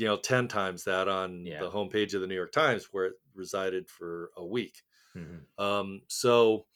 [0.00, 1.60] You know ten times that on Yeah.
[1.60, 4.82] the homepage of the New York Times where it resided for a week.
[5.14, 5.46] Mhm.
[5.58, 6.66] Um, so,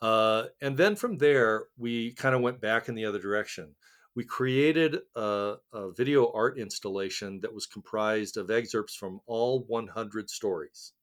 [0.00, 3.76] uh, and then from there, we kind of went back in the other direction.
[4.14, 10.30] We created a, a video art installation that was comprised of excerpts from all 100
[10.30, 10.94] stories,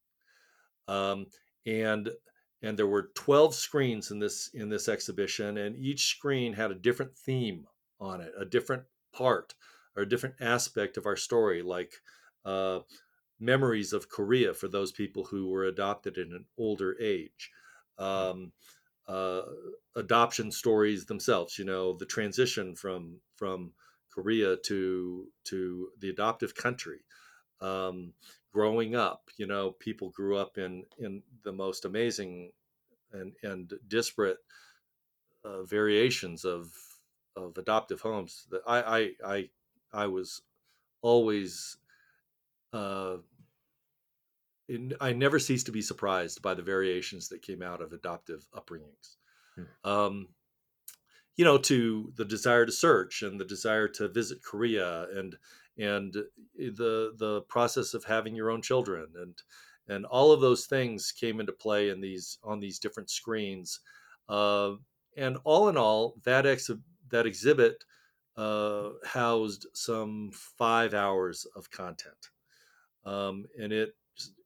[0.88, 1.28] um,
[1.66, 2.12] and
[2.62, 6.76] and there were 12 screens in this in this exhibition, and each screen had a
[6.76, 7.68] different theme
[8.00, 8.84] on it, a different
[9.14, 9.56] part,
[10.00, 11.94] or a different aspect of our story, like
[12.46, 12.80] uh,
[13.40, 17.52] memories of Korea for those people who were adopted in an older age.
[17.98, 18.54] Um,
[19.08, 19.42] uh,
[19.96, 23.74] adoption stories themselves, you know, the transition from from
[24.10, 27.00] Korea to to the adoptive country.
[27.60, 28.14] Um,
[28.54, 32.52] growing up, you know, people grew up in in the most amazing
[33.12, 34.38] and and disparate
[35.44, 36.72] uh, variations of
[37.36, 38.46] of adoptive homes.
[38.52, 39.50] That I I I
[39.94, 40.42] I was
[41.02, 41.78] always
[42.74, 43.18] uh,
[44.68, 48.48] in, I never ceased to be surprised by the variations that came out of adoptive
[48.54, 49.16] upbringings.
[49.56, 49.90] Hmm.
[49.90, 50.28] Um,
[51.36, 55.38] you know, to the desire to search and the desire to visit Korea and
[55.78, 59.42] and the the process of having your own children and
[59.88, 63.80] and all of those things came into play in these on these different screens.
[64.28, 64.74] Uh,
[65.18, 66.70] and all in all, that ex-
[67.10, 67.84] that exhibit
[68.40, 72.30] uh, housed some five hours of content,
[73.06, 73.96] um, and it,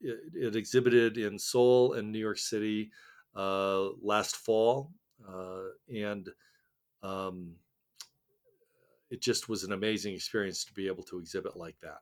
[0.02, 2.92] it, it exhibited in Seoul and New York City
[3.36, 4.92] uh, last fall,
[5.28, 6.30] uh, and
[7.04, 7.56] um,
[9.10, 12.02] it just was an amazing experience to be able to exhibit like that.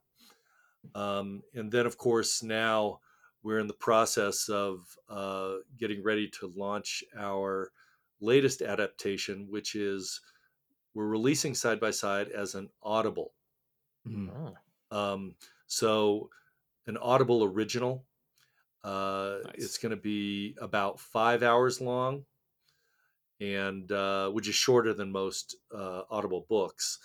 [0.99, 2.99] Um, and then, of course, now
[3.43, 4.79] we're in the process of
[5.09, 7.71] uh, getting ready to launch our
[8.21, 10.21] latest adaptation, which is
[10.93, 13.33] we're releasing side by side as an Audible.
[14.07, 14.53] Mm.
[14.91, 15.35] Um,
[15.67, 16.29] so,
[16.87, 18.05] an Audible original.
[18.83, 19.53] Uh, nice.
[19.55, 22.25] It's going to be about five hours long,
[23.39, 26.99] and uh, which is shorter than most uh, Audible books,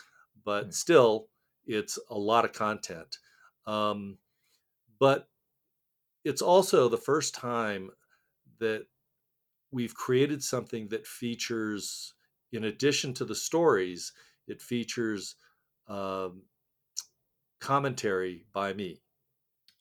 [0.44, 0.74] but mm.
[0.74, 1.28] still,
[1.66, 3.18] it's a lot of content.
[3.66, 4.18] Um,
[4.98, 5.28] but
[6.24, 7.90] it's also the first time
[8.58, 8.86] that
[9.70, 12.14] we've created something that features,
[12.56, 14.12] in addition to the stories,
[14.46, 15.36] it features
[15.88, 16.44] um,
[17.60, 19.02] commentary by me.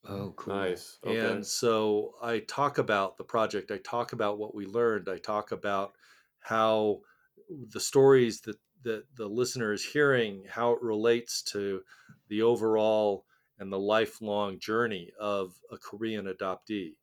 [0.05, 0.53] Oh, cool.
[0.55, 0.99] Nice.
[1.03, 1.19] Okay.
[1.19, 5.51] And so I talk about the project, I talk about what we learned, I talk
[5.51, 5.95] about
[6.39, 7.01] how
[7.49, 11.83] the stories that, that the listener is hearing, how it relates to
[12.27, 13.25] the overall
[13.57, 16.97] and the lifelong journey of a Korean adoptee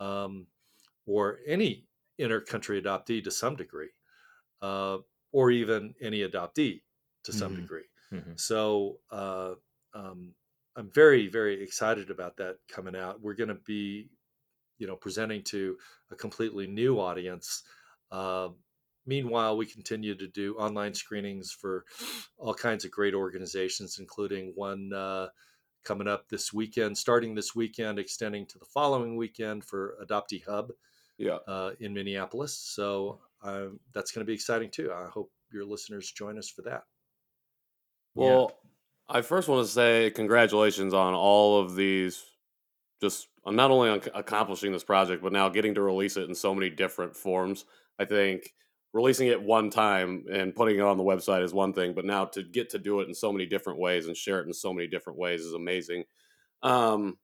[0.00, 0.48] um,
[1.06, 1.88] or any
[2.20, 3.90] intercountry adoptee to some degree,
[4.62, 4.98] uh,
[5.32, 6.82] or even any adoptee
[7.24, 7.62] to some mm-hmm.
[7.62, 7.84] degree.
[8.12, 8.32] Mm-hmm.
[8.36, 9.54] So uh,
[9.94, 10.34] um,
[10.76, 13.20] I'm very, very excited about that coming out.
[13.20, 14.08] We're going to be,
[14.78, 15.76] you know, presenting to
[16.10, 17.64] a completely new audience.
[18.10, 18.48] Uh,
[19.06, 21.84] meanwhile, we continue to do online screenings for
[22.38, 25.26] all kinds of great organizations, including one uh,
[25.84, 30.70] coming up this weekend, starting this weekend, extending to the following weekend for Adoptee Hub
[31.18, 31.38] yeah.
[31.48, 32.56] Uh, in Minneapolis.
[32.56, 34.92] So um, that's going to be exciting too.
[34.92, 36.82] I hope your listeners join us for that.
[38.14, 38.52] Well,
[39.10, 39.16] yeah.
[39.18, 42.24] I first want to say congratulations on all of these,
[43.00, 46.54] just not only on accomplishing this project, but now getting to release it in so
[46.54, 47.64] many different forms.
[47.98, 48.54] I think
[48.92, 52.24] releasing it one time and putting it on the website is one thing, but now
[52.24, 54.72] to get to do it in so many different ways and share it in so
[54.72, 56.04] many different ways is amazing.
[56.62, 57.18] Um,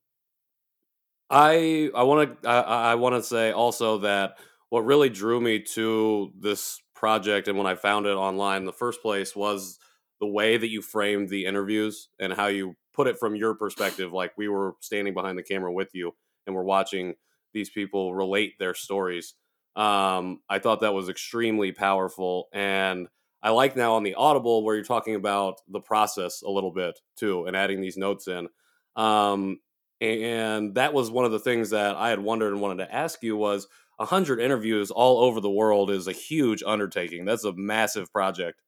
[1.31, 4.39] I I want to I, I want to say also that
[4.75, 8.73] what really drew me to this project and when I found it online in the
[8.73, 9.79] first place was
[10.19, 14.13] the way that you framed the interviews and how you put it from your perspective
[14.13, 16.11] like we were standing behind the camera with you
[16.45, 17.15] and we're watching
[17.53, 19.35] these people relate their stories.
[19.77, 23.07] Um, i thought that was extremely powerful and
[23.45, 26.99] i like now on the audible where you're talking about the process a little bit
[27.15, 28.49] too and adding these notes in.
[28.97, 29.61] Um,
[30.01, 33.23] and that was one of the things that I had wondered and wanted to ask
[33.23, 37.25] you was 100 interviews all over the world is a huge undertaking.
[37.25, 38.61] That's a massive project.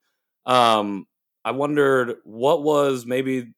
[0.46, 1.06] Um,
[1.44, 3.52] I wondered what was maybe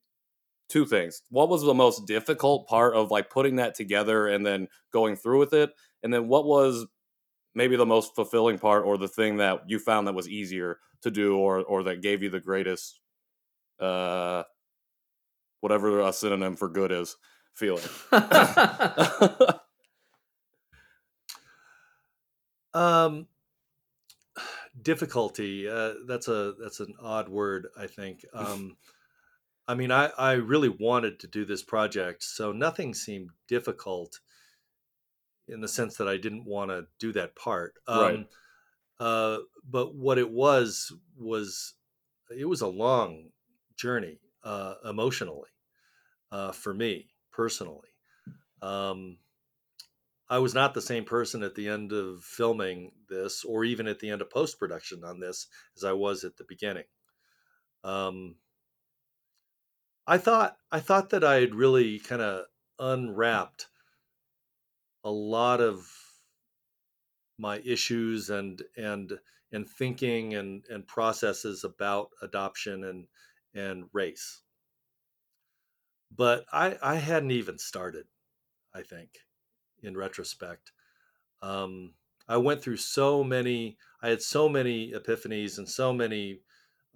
[0.69, 1.23] two things.
[1.31, 5.39] What was the most difficult part of like putting that together and then going through
[5.39, 5.71] with it?
[6.03, 6.87] And then what was
[7.55, 11.11] maybe the most fulfilling part or the thing that you found that was easier to
[11.11, 13.01] do or or that gave you the greatest
[13.81, 14.43] uh
[15.61, 17.17] whatever a synonym for good is
[17.55, 17.85] feeling.
[22.79, 23.27] um,
[24.83, 25.69] difficulty.
[25.69, 27.69] Uh, that's a that's an odd word.
[27.77, 28.25] I think.
[28.35, 28.77] Um,
[29.67, 34.21] I mean, I I really wanted to do this project, so nothing seemed difficult
[35.47, 37.75] in the sense that I didn't want to do that part.
[37.87, 38.27] Um, right.
[39.01, 41.75] Uh, but what it was was
[42.37, 43.31] it was a long
[43.77, 45.51] journey uh, emotionally
[46.33, 47.89] uh, for me personally.
[48.63, 49.19] Um,
[50.31, 53.99] I was not the same person at the end of filming this, or even at
[53.99, 56.85] the end of post production on this, as I was at the beginning.
[57.83, 58.37] Um,
[60.07, 62.47] I thought I thought that I had really kind of
[62.79, 63.69] unwrapped
[65.05, 65.91] a lot of
[67.39, 69.19] my issues and and
[69.53, 73.09] and thinking and and processes about adoption and
[73.55, 74.43] and race.
[76.11, 78.07] But I I hadn't even started.
[78.75, 79.11] I think,
[79.83, 80.73] in retrospect,
[81.43, 81.95] um,
[82.29, 83.79] I went through so many.
[84.03, 86.43] I had so many epiphanies and so many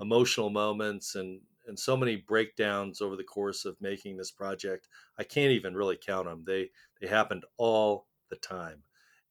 [0.00, 4.88] emotional moments and and so many breakdowns over the course of making this project.
[5.18, 6.44] I can't even really count them.
[6.44, 6.70] They
[7.00, 8.84] they happened all the time,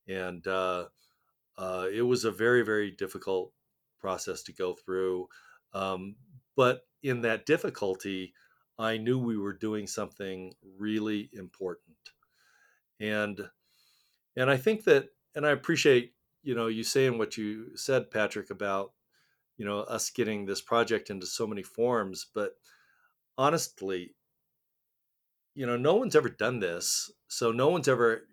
[0.07, 0.89] and uh,
[1.57, 3.53] uh, it was a very very difficult
[3.99, 5.29] process to go through.
[5.73, 6.15] Um,
[6.55, 8.33] but in that difficulty,
[8.77, 11.97] I knew we were doing something really important,
[13.01, 13.41] and
[14.37, 18.49] and I think that, and I appreciate you know you saying what you said, Patrick,
[18.49, 18.93] about
[19.57, 22.53] you know us getting this project into so many forms, but
[23.37, 24.13] honestly
[25.55, 28.27] you know no one's ever done this so no one's ever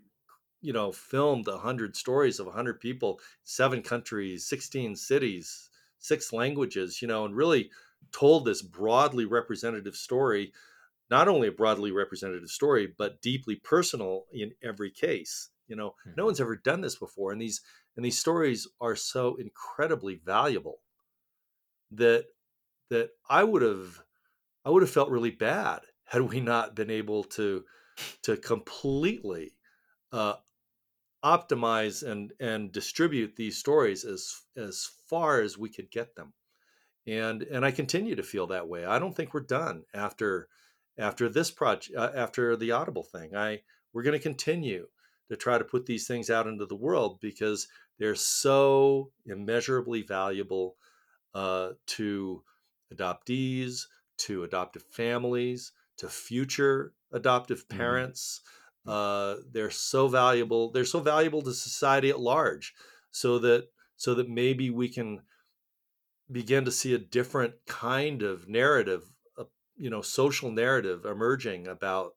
[0.60, 6.32] you know filmed a hundred stories of a hundred people seven countries 16 cities six
[6.32, 7.70] languages you know and really
[8.12, 10.52] told this broadly representative story
[11.10, 15.50] not only a broadly representative story but deeply personal in every case.
[15.66, 16.12] You know mm-hmm.
[16.16, 17.60] no one's ever done this before and these
[17.96, 20.80] and these stories are so incredibly valuable
[21.90, 22.26] that
[22.90, 24.02] that i would have
[24.64, 27.64] i would have felt really bad had we not been able to
[28.22, 29.52] to completely
[30.12, 30.34] uh,
[31.24, 36.32] optimize and and distribute these stories as as far as we could get them.
[37.06, 38.84] And and i continue to feel that way.
[38.84, 40.48] I don't think we're done after
[40.98, 43.60] after this project uh, after the audible thing i
[43.92, 44.86] we're going to continue
[45.28, 47.68] to try to put these things out into the world because
[47.98, 50.76] they're so immeasurably valuable
[51.34, 52.42] uh, to
[52.94, 53.82] adoptees
[54.16, 57.78] to adoptive families to future adoptive mm-hmm.
[57.78, 58.54] parents mm-hmm
[58.88, 60.70] uh, they're so valuable.
[60.70, 62.74] They're so valuable to society at large,
[63.10, 65.20] so that so that maybe we can
[66.32, 69.12] begin to see a different kind of narrative,
[69.78, 72.12] you know, social narrative emerging about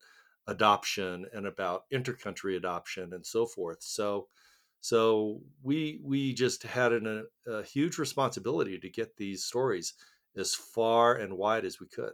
[0.48, 3.78] adoption and about intercountry adoption and so forth.
[3.82, 4.28] So,
[4.80, 9.94] so we we just had an, a, a huge responsibility to get these stories
[10.36, 12.14] as far and wide as we could.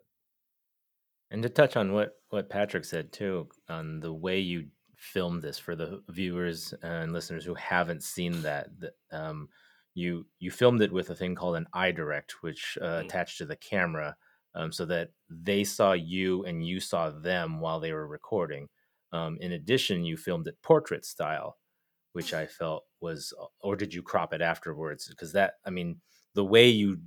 [1.30, 5.60] And to touch on what what Patrick said too, on the way you filmed this
[5.60, 9.48] for the viewers and listeners who haven't seen that, that um,
[9.94, 13.06] you you filmed it with a thing called an EyeDirect, which uh, mm.
[13.06, 14.16] attached to the camera,
[14.58, 18.68] um, so that they saw you and you saw them while they were recording.
[19.14, 21.58] Um, in addition, you filmed it portrait style,
[22.14, 25.08] which I felt was, or did you crop it afterwards?
[25.08, 26.02] Because that, I mean,
[26.34, 27.00] the way you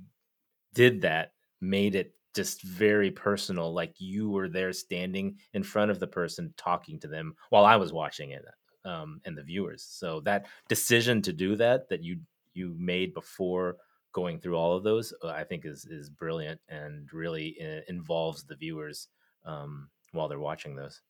[0.73, 5.99] did that made it just very personal like you were there standing in front of
[5.99, 8.45] the person talking to them while i was watching it
[8.85, 12.17] um, and the viewers so that decision to do that that you
[12.53, 13.75] you made before
[14.13, 18.43] going through all of those uh, i think is is brilliant and really uh, involves
[18.43, 19.07] the viewers
[19.45, 21.01] um, while they're watching those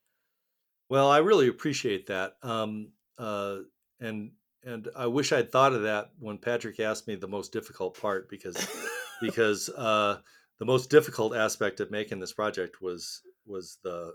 [0.89, 3.57] well i really appreciate that um, uh,
[3.99, 4.31] and
[4.63, 8.29] and i wish i'd thought of that when patrick asked me the most difficult part
[8.29, 8.67] because
[9.21, 10.17] because uh,
[10.59, 14.13] the most difficult aspect of making this project was was the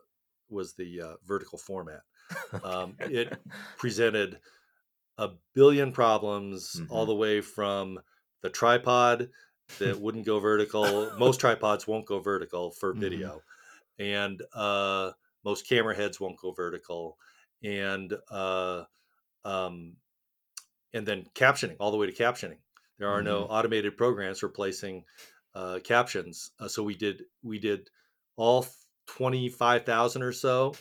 [0.49, 2.03] was the uh, vertical format.
[2.65, 3.39] Um, it
[3.77, 4.41] presented
[5.17, 6.93] a billion problems mm-hmm.
[6.93, 8.01] all the way from
[8.47, 9.29] the tripod
[9.79, 11.11] that wouldn't go vertical.
[11.19, 13.01] Most tripods won't go vertical for mm-hmm.
[13.01, 13.43] video,
[14.01, 14.05] mm-hmm.
[14.05, 15.13] and uh,
[15.45, 17.19] most camera heads won't go vertical,
[17.63, 18.85] and uh,
[19.45, 19.95] um,
[20.95, 22.59] and then captioning all the way to captioning.
[22.99, 23.27] There are mm-hmm.
[23.27, 25.05] no automated programs replacing
[25.55, 26.53] uh, captions.
[26.61, 27.91] Uh, so we did we did
[28.37, 28.67] all
[29.07, 30.75] twenty five thousand or so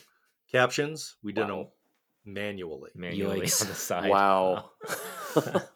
[0.52, 1.16] captions.
[1.22, 1.56] We did wow.
[1.56, 1.66] them
[2.24, 3.62] manually, manually Yikes.
[3.62, 4.10] on the side.
[4.10, 4.70] Wow.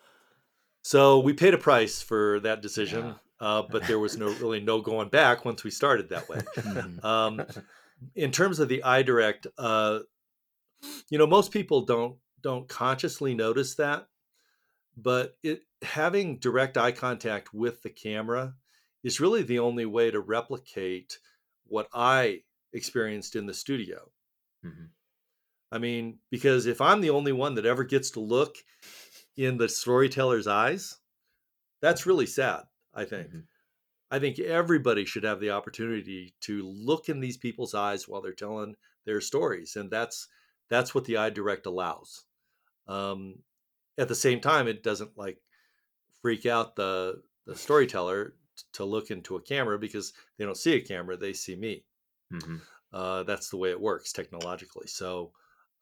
[0.83, 3.15] so we paid a price for that decision, yeah.
[3.41, 6.39] uh, but there was no really no going back once we started that way.
[6.57, 7.05] Mm-hmm.
[7.05, 7.43] um,
[8.15, 10.01] in terms of the EyeDirect, uh,
[11.11, 14.09] you know, most people don't don't consciously notice that,
[14.97, 18.55] but it having direct eye contact with the camera
[19.03, 21.19] is really the only way to replicate
[21.67, 24.11] what I experienced in the studio.
[24.65, 24.85] Mm-hmm.
[25.73, 28.57] I mean, because if I'm the only one that ever gets to look
[29.45, 31.01] in the storyteller's eyes,
[31.81, 32.65] that's really sad,
[32.95, 33.29] I think.
[33.29, 33.41] Mm-hmm.
[34.11, 38.35] I think everybody should have the opportunity to look in these people's eyes while they're
[38.35, 40.29] telling their stories, and that's
[40.69, 42.27] that's what the EyeDirect allows.
[42.89, 43.45] Um,
[43.99, 45.43] at the same time, it doesn't like
[46.23, 48.37] freak out the the storyteller
[48.75, 51.87] to look into a camera because they don't see a camera, they see me.
[52.31, 54.87] hmm Uh, that's the way it works technologically.
[54.87, 55.33] So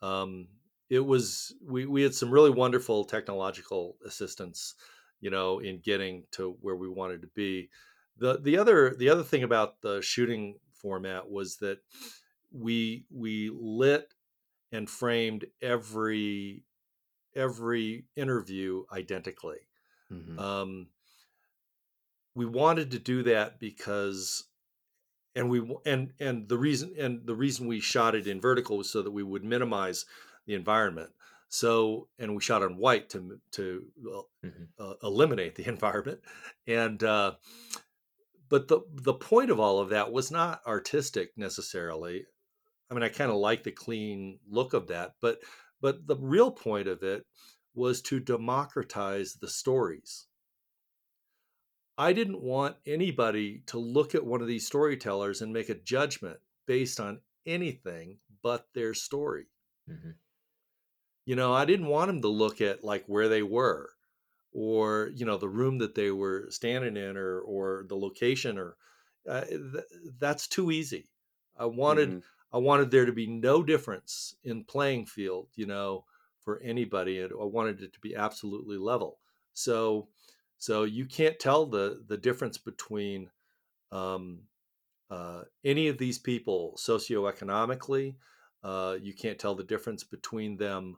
[0.03, 0.49] um,
[0.89, 4.75] it was we we had some really wonderful technological assistance,
[5.21, 7.71] you know, in getting to where we wanted to be.
[8.17, 11.81] the the other The other thing about the shooting format was that
[12.51, 14.15] we we lit
[14.73, 16.65] and framed every
[17.35, 19.69] every interview identically.
[20.11, 20.91] hmm Um,
[22.35, 24.51] we wanted to do that because
[25.35, 28.91] and we and and the reason and the reason we shot it in vertical was
[28.91, 30.07] so that we would minimize
[30.49, 31.11] the environment.
[31.51, 36.21] So and we shot on white to to uh, hmm uh, eliminate the environment.
[36.67, 37.37] And uh
[38.49, 42.27] but the the point of all of that was not artistic necessarily.
[42.91, 45.43] I mean i kind of like the clean look of that but
[45.81, 47.27] but the real point of it
[47.75, 50.27] was to democratize the stories.
[51.99, 56.41] I didn't want anybody to look at one of these storytellers and make a judgment
[56.67, 59.49] based on anything but their story.
[59.87, 60.11] hmm
[61.29, 63.91] You know, I didn't want them to look at like where they were
[64.53, 68.77] or, you know, the room that they were standing in or or the location or
[69.29, 69.85] uh, th-
[70.19, 71.11] that's too easy.
[71.57, 72.23] I wanted Mhm.
[72.53, 76.07] I wanted there to be no difference in playing field, you know,
[76.41, 77.23] for anybody.
[77.23, 79.21] I wanted it to be absolutely level.
[79.53, 80.09] So,
[80.57, 83.31] so you can't tell the the difference between
[83.93, 84.49] um,
[85.11, 88.17] uh, any of these people socioeconomically.
[88.63, 90.97] Uh, you can't tell the difference between them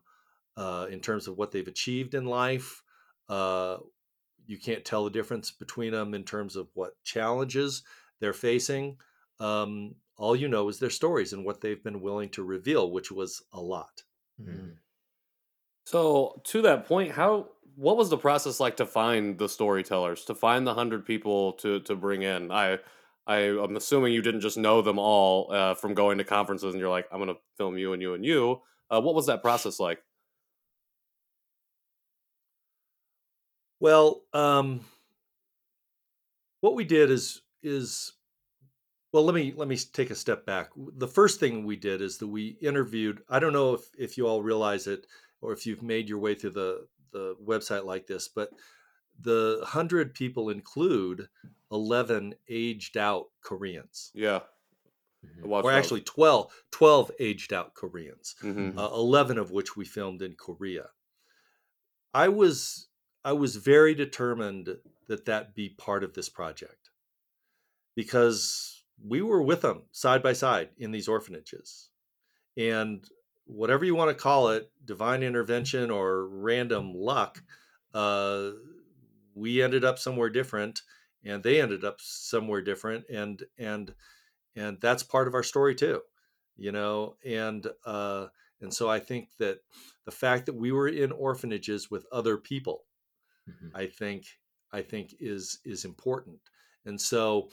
[0.57, 2.83] uh, in terms of what they've achieved in life.
[3.29, 3.77] Uh,
[4.45, 7.83] you can't tell the difference between them in terms of what challenges
[8.19, 8.97] they're facing.
[9.39, 13.11] Um, all you know is their stories and what they've been willing to reveal, which
[13.11, 14.03] was a lot.
[14.37, 14.81] hmm
[15.85, 20.35] So to that point, how what was the process like to find the storytellers, to
[20.35, 22.51] find the hundred people to to bring in?
[22.51, 22.79] I
[23.27, 26.79] I am assuming you didn't just know them all uh, from going to conferences, and
[26.79, 28.61] you're like, I'm gonna film you and you and you.
[28.89, 29.99] Uh, what was that process like?
[33.81, 34.85] Well, um,
[36.61, 38.13] what we did is is
[39.13, 42.17] well let me let me take a step back the first thing we did is
[42.19, 45.07] that we interviewed i don't know if if you all realize it
[45.41, 48.51] or if you've made your way through the the website like this but
[49.19, 51.29] the 100 people include
[51.71, 54.43] 11 aged out koreans Yeah,
[55.23, 55.71] hmm or those.
[55.71, 58.77] actually 12 12 aged out koreans Mhm.
[58.77, 60.89] uh, 11 of which we filmed in korea
[62.13, 62.87] i was
[63.23, 66.89] i was very determined that that be part of this project
[67.95, 71.89] because we were with them side by side in these orphanages.
[72.57, 73.03] And
[73.45, 77.43] whatever you want to call it, divine intervention or random luck,
[77.93, 78.51] uh,
[79.33, 80.81] we ended up somewhere different
[81.23, 83.93] and they ended up somewhere different and and
[84.55, 86.01] and that's part of our story too
[86.57, 88.25] you know and uh
[88.59, 89.59] and so i think that
[90.05, 92.83] the fact that we were in orphanages with other people
[93.47, 94.25] hmm I think
[94.71, 96.41] I think is is important.
[96.85, 97.49] And so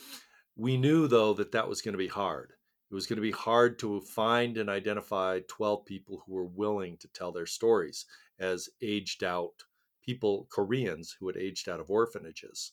[0.56, 2.54] we knew though that that was going to be hard.
[2.90, 6.96] It was going to be hard to find and identify 12 people who were willing
[6.98, 8.06] to tell their stories
[8.38, 9.64] as aged out
[10.02, 12.72] people, Koreans who had aged out of orphanages.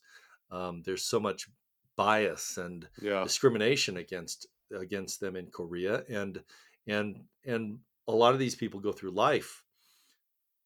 [0.52, 1.48] Um, there's so much
[1.96, 6.44] bias and Yeah, discrimination against against them in Korea, and
[6.88, 9.64] and and a lot of these people go through life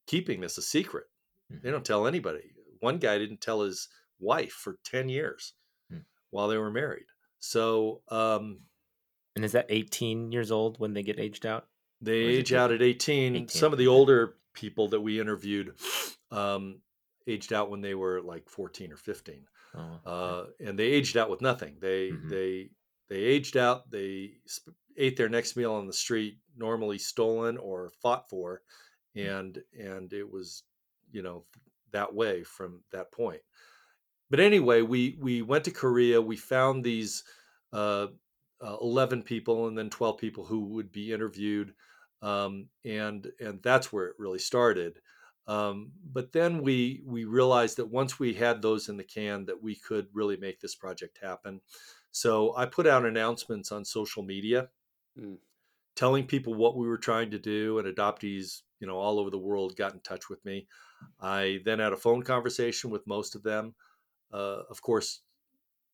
[0.08, 1.08] keeping this a secret.
[1.50, 2.52] They hmm don't tell anybody.
[2.80, 3.90] One guy didn't tell his
[4.20, 5.54] wife for 10 years
[5.90, 6.00] Hmm.
[6.30, 7.08] while they were married.
[7.40, 8.62] So um,
[9.36, 11.68] And is that 18 years old when they get aged out?
[12.02, 13.36] they Or is it age out at 18.
[13.36, 13.48] 18?
[13.48, 15.76] Some of the older people that we interviewed
[16.32, 16.82] um,
[17.28, 19.46] aged out when they were like 14 or 15.
[19.76, 20.02] Oh, okay.
[20.06, 21.78] Uh, and they aged out with nothing.
[21.80, 22.30] They Mhm.
[22.30, 22.72] they
[23.08, 23.90] they aged out.
[23.90, 28.64] They sp- ate their next meal on the street, normally stolen or fought for,
[29.16, 30.64] and and it was,
[31.12, 31.46] you know,
[31.92, 33.42] that way from that point.
[34.30, 36.22] But anyway, we we went to Korea.
[36.22, 37.24] We found these
[37.74, 38.08] uh,
[38.62, 41.76] uh, eleven people and then twelve people who would be interviewed,
[42.22, 45.02] um, and and that's where it really started.
[45.48, 49.62] Um, but then we we realized that once we had those in the can, that
[49.64, 51.62] we could really make this project happen.
[52.12, 54.70] So I put out announcements on social media,
[55.18, 55.40] Mm.
[55.96, 59.38] telling people what we were trying to do, and adoptees, you know, all over the
[59.38, 60.68] world got in touch with me.
[61.20, 63.76] I then had a phone conversation with most of them.
[64.32, 65.22] Uh, of course,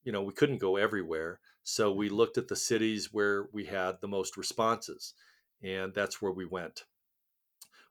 [0.03, 4.01] you know, we couldn't go everywhere, so we looked at the cities where we had
[4.01, 5.15] the most responses,
[5.61, 6.85] and that's where we went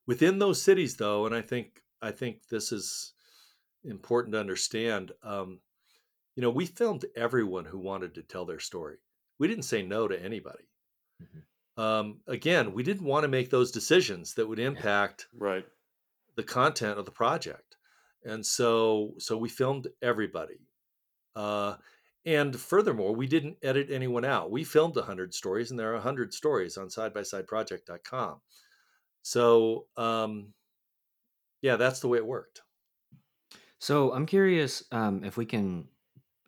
[0.07, 3.15] within those cities though and i think i think this is
[3.85, 5.61] important to understand um,
[6.37, 8.99] you know we filmed everyone who wanted to tell their story
[9.39, 10.67] we didn't say no to anybody.
[11.21, 11.45] Mhm.
[11.77, 15.67] Um, again, we didn't want to make those decisions that would impact Right.
[16.37, 17.76] The content of the project,
[18.24, 20.61] and so so we filmed everybody.
[21.37, 21.76] Uh,
[22.26, 24.51] and furthermore, we didn't edit anyone out.
[24.51, 28.41] We filmed 100 stories, and there are 100 stories on sidebysideproject.com.
[29.22, 30.55] So, um,
[31.61, 32.62] yeah, that's the way it worked.
[33.78, 35.89] So I'm curious um, if we can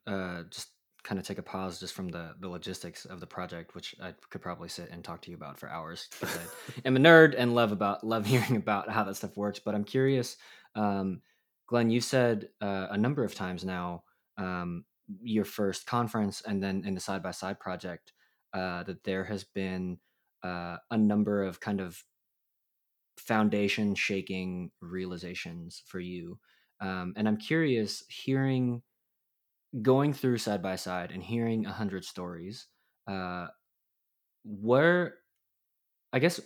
[0.06, 0.70] uh, just
[1.06, 4.12] kind of take a pause just from the the logistics of the project, which I
[4.30, 6.26] could probably sit and talk to you about for hours I
[6.84, 9.60] am a nerd and love about love hearing about how that stuff works.
[9.64, 10.36] But I'm curious,
[10.74, 11.22] um,
[11.68, 14.02] Glenn, you said uh, a number of times now
[14.36, 14.84] um,
[15.22, 18.12] your first conference and then in the side by side project
[18.52, 19.98] uh, that there has been
[20.42, 22.02] uh, a number of kind of
[23.16, 26.38] foundation shaking realizations for you.
[26.80, 28.82] Um, and I'm curious, hearing,
[29.82, 32.68] going through side by side and hearing a hundred stories,
[33.06, 33.48] uh,
[34.44, 35.18] where,
[36.12, 36.40] I guess,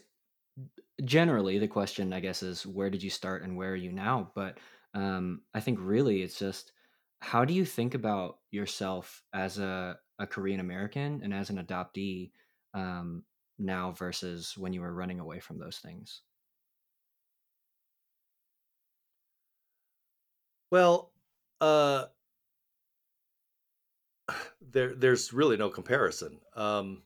[1.04, 4.32] generally the question, I guess, is where did you start and where are you now?
[4.34, 4.58] But
[4.94, 6.72] um, I think really it's just
[7.20, 12.32] how do you think about yourself as a, a Korean American and as an adoptee
[12.74, 13.24] um,
[13.58, 16.22] now versus when you were running away from those things?
[20.70, 21.12] Well,
[21.60, 22.06] uh,
[24.72, 26.40] there there's really no comparison.
[26.54, 27.04] Um,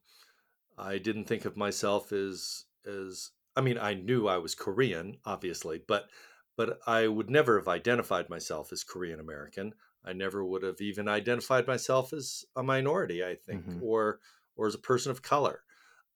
[0.79, 5.79] I didn't think of myself as as I mean, I knew I was Korean, obviously,
[5.87, 6.11] but
[6.57, 9.75] but I would never have identified myself as Korean American.
[10.05, 13.81] I never would have even identified myself as a minority, I think, Mhm.
[13.81, 14.21] or
[14.57, 15.65] or as a person of color.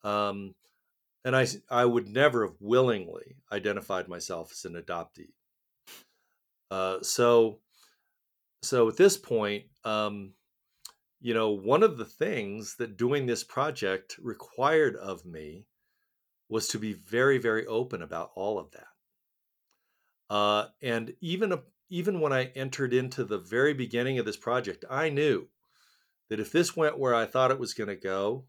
[0.03, 0.55] Um,
[1.25, 1.37] and
[1.71, 5.35] I would never have willingly identified myself as an adoptee.
[6.71, 7.61] Uh, so
[8.63, 10.35] so at this point, um,
[11.21, 15.67] you know, one of the things that doing this project required of me
[16.49, 18.87] was to be very, very open about all of that.
[20.31, 21.59] Uh, and even
[21.91, 25.49] even when I entered into the very beginning of this project, I knew
[26.29, 28.45] that if this went where I thought it was going to go,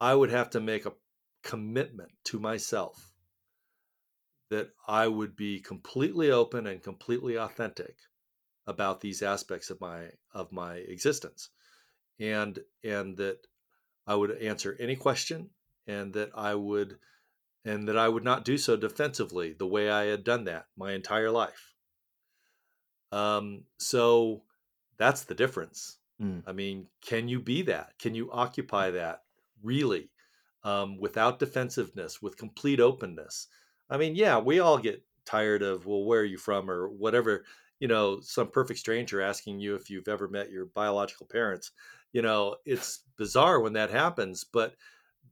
[0.00, 0.94] I would have to make a
[1.42, 3.12] commitment to myself
[4.48, 7.96] that I would be completely open and completely authentic
[8.70, 11.50] about these aspects of my of my existence
[12.20, 13.38] and and that
[14.06, 15.50] I would answer any question
[15.86, 16.98] and that I would
[17.64, 20.92] and that I would not do so defensively the way I had done that my
[20.92, 21.74] entire life.
[23.12, 24.42] Um, so
[24.96, 25.98] that's the difference.
[26.22, 26.42] Mm.
[26.46, 27.98] I mean, can you be that?
[27.98, 29.22] Can you occupy that
[29.62, 30.10] really
[30.62, 33.48] um, without defensiveness, with complete openness?
[33.90, 37.44] I mean, yeah, we all get tired of, well, where are you from or whatever,
[37.80, 41.72] you know, some perfect stranger asking you if you've ever met your biological parents.
[42.12, 44.76] You know, it's bizarre when that happens, but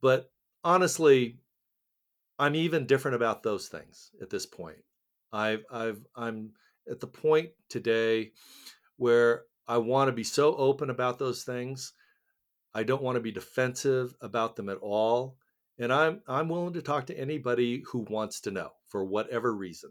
[0.01, 0.31] but
[0.65, 1.39] honestly,
[2.39, 4.79] I'm even different about those things at this point.
[5.33, 6.53] I've I've I'm
[6.91, 8.33] at the point today
[8.97, 11.93] where I want to be so open about those things.
[12.75, 15.37] I don't want to be defensive about them at all.
[15.79, 19.91] And I'm I'm willing to talk to anybody who wants to know for whatever reason.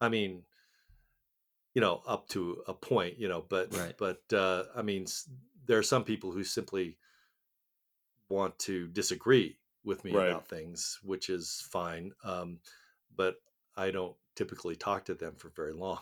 [0.00, 0.44] I mean,
[1.74, 3.94] you know, up to a point, you know, but Right.
[3.98, 5.06] but uh, I mean,
[5.66, 6.98] there are some people who simply
[8.28, 10.30] want to disagree with me Right.
[10.30, 12.12] about things, which is fine.
[12.24, 12.60] Um,
[13.16, 13.36] but
[13.76, 16.00] I don't typically talk to them for very long.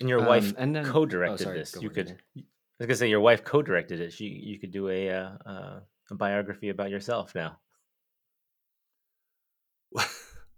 [0.00, 1.76] And your wife Um, and then- oh, co-directed sorry, this.
[1.80, 2.08] You could.
[2.08, 2.18] Ian.
[2.36, 2.42] I
[2.80, 4.12] was gonna say your wife co-directed it.
[4.12, 5.80] She, you could do a uh, uh,
[6.10, 7.60] a biography about yourself now.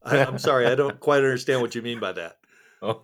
[0.07, 2.39] I, I'm sorry, I don't quite understand what you mean by that.
[2.83, 3.03] Oh,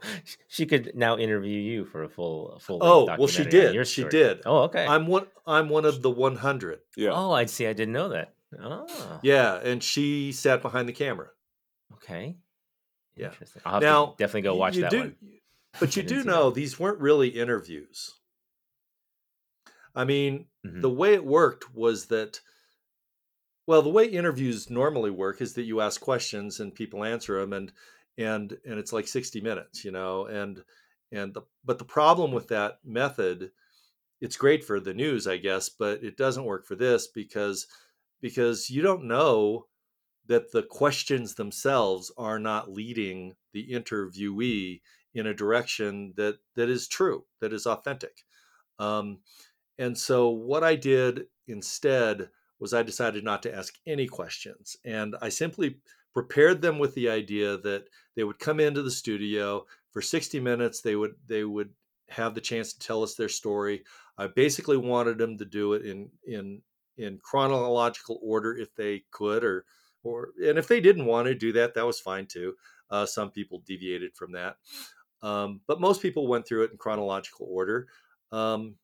[0.49, 2.79] she could now interview you for a full a full.
[2.83, 3.87] Oh, length well, she did.
[3.87, 4.43] She did.
[4.45, 4.87] Oh, okay.
[4.87, 5.27] I'm one.
[5.47, 6.81] I'm one of the 100.
[6.95, 7.09] Yeah.
[7.15, 7.67] Oh, I see.
[7.67, 8.35] I didn't know that.
[8.63, 8.87] Oh,
[9.23, 11.29] Yeah, and she sat behind the camera.
[11.95, 12.37] okay.
[13.17, 13.29] Yeah.
[13.29, 13.63] Interesting.
[13.65, 15.17] I'll have now, to definitely go watch you that do, one.
[15.81, 16.55] But you do know that.
[16.55, 18.13] these weren't really interviews.
[19.95, 20.83] I mean, Mhm.
[20.83, 22.41] the way it worked was that,
[23.67, 27.53] well, the way interviews normally work is that you ask questions and people answer them,
[27.53, 27.73] and
[28.19, 30.63] and and it's like sixty minutes, you know, and
[31.13, 33.53] and the but the problem with that method,
[34.21, 37.67] it's great for the news, I guess, but it doesn't work for this because
[38.21, 39.67] because you don't know
[40.27, 44.81] that the questions themselves are not leading the interviewee
[45.15, 48.25] in a direction that that is true, that is authentic.
[48.79, 49.19] Um,
[49.79, 52.31] and so what I did instead
[52.63, 55.81] was I decided not to ask any questions, and I simply
[56.15, 60.81] prepared them with the idea that they would come into the studio for 60 minutes.
[60.81, 61.71] They would they would
[62.09, 63.83] have the chance to tell us their story.
[64.17, 66.63] I basically wanted them to do it in in
[66.97, 69.65] in chronological order if they could, or
[70.05, 72.55] or and if they didn't want to do that, that was fine too.
[72.91, 74.59] Uh, some people deviated from that,
[75.21, 77.89] um, but most people went through it in chronological order.
[78.31, 78.77] Um,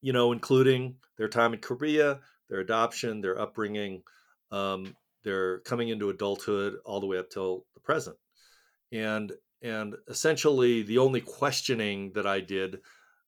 [0.00, 4.02] you know, including their time in Korea, their adoption, their upbringing,
[4.50, 8.16] um, their coming into adulthood, all the way up till the present.
[8.92, 9.32] And
[9.62, 12.80] and essentially, the only questioning that I did,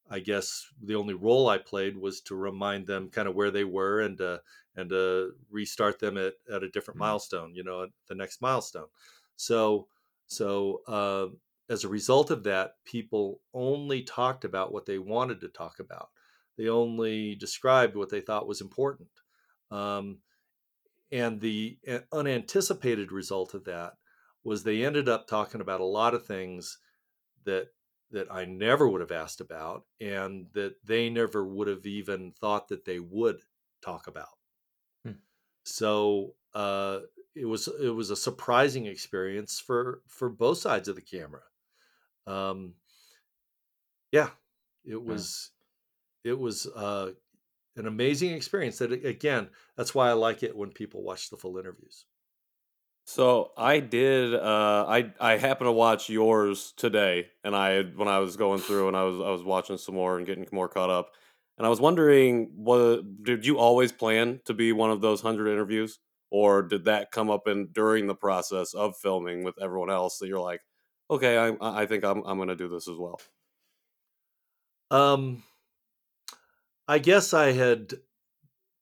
[0.09, 3.65] I guess, the only role I played was to remind them kind of where they
[3.65, 4.39] were and uh,
[4.77, 7.09] and uh, restart them at, at a different mm-hmm.
[7.09, 7.55] milestone.
[7.55, 8.89] You know, at the next milestone.
[9.37, 9.89] So
[10.27, 11.27] so uh,
[11.69, 16.09] as a result of that, people only talked about what they wanted to talk about
[16.61, 19.09] they only described what they thought was important.
[19.71, 20.19] Um,
[21.11, 23.95] and the uh, unanticipated result of that
[24.45, 26.79] was they ended up talking about a lot of things
[27.47, 27.69] that
[28.11, 32.69] that I never would have asked about and that they never would have even thought
[32.69, 33.41] that they would
[33.83, 34.37] talk about.
[35.05, 35.13] Hmm.
[35.65, 37.01] So uh,
[37.35, 41.43] it was it was a surprising experience for for both sides of the camera.
[42.27, 42.75] Um,
[44.13, 44.31] yeah,
[44.85, 45.53] it was
[46.25, 47.13] it was uh,
[47.77, 48.79] an amazing experience.
[48.79, 52.07] That again, that's why I like it when people watch the full interviews.
[53.07, 54.35] So I did.
[54.35, 58.89] Uh, I I happened to watch yours today, and I when I was going through
[58.89, 61.15] and I was I was watching some more and getting more caught up,
[61.59, 65.49] and I was wondering, what did you always plan to be one of those hundred
[65.51, 65.99] interviews,
[66.31, 70.29] or did that come up in during the process of filming with everyone else that
[70.29, 70.61] you're like,
[71.11, 73.21] okay, I I think I'm I'm going to do this as well.
[74.91, 75.43] Um,
[76.91, 77.95] I guess I had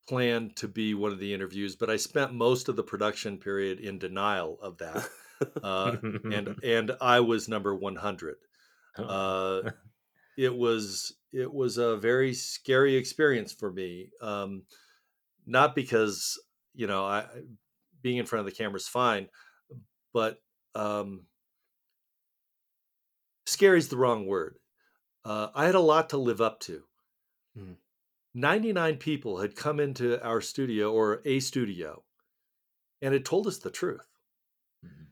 [0.08, 3.80] planned to be one of the interviews, but I spent most of the production period
[3.80, 5.06] in denial of that,
[5.62, 8.36] uh, and and I was number one hundred.
[8.96, 9.72] Uh,
[10.38, 14.08] it was it was a very scary experience for me.
[14.22, 14.62] Um,
[15.46, 16.40] not because
[16.74, 17.26] you know I
[18.00, 19.28] being in front of the camera is fine,
[20.14, 20.38] but
[20.74, 21.26] um,
[23.44, 24.56] scary is the wrong word.
[25.26, 26.84] Uh, I had a lot to live up to.
[27.54, 27.76] Mm.
[28.38, 32.04] 99 people had come into our studio or a studio
[33.02, 34.06] and had told us the truth.
[34.86, 35.04] Mm-hmm.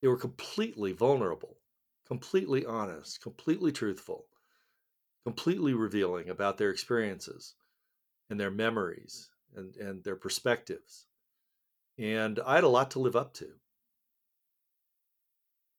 [0.00, 1.58] They were completely vulnerable,
[2.06, 4.24] completely honest, completely truthful,
[5.24, 7.54] completely revealing about their experiences
[8.30, 11.06] and their memories and, and their perspectives.
[11.98, 13.48] And I had a lot to live up to.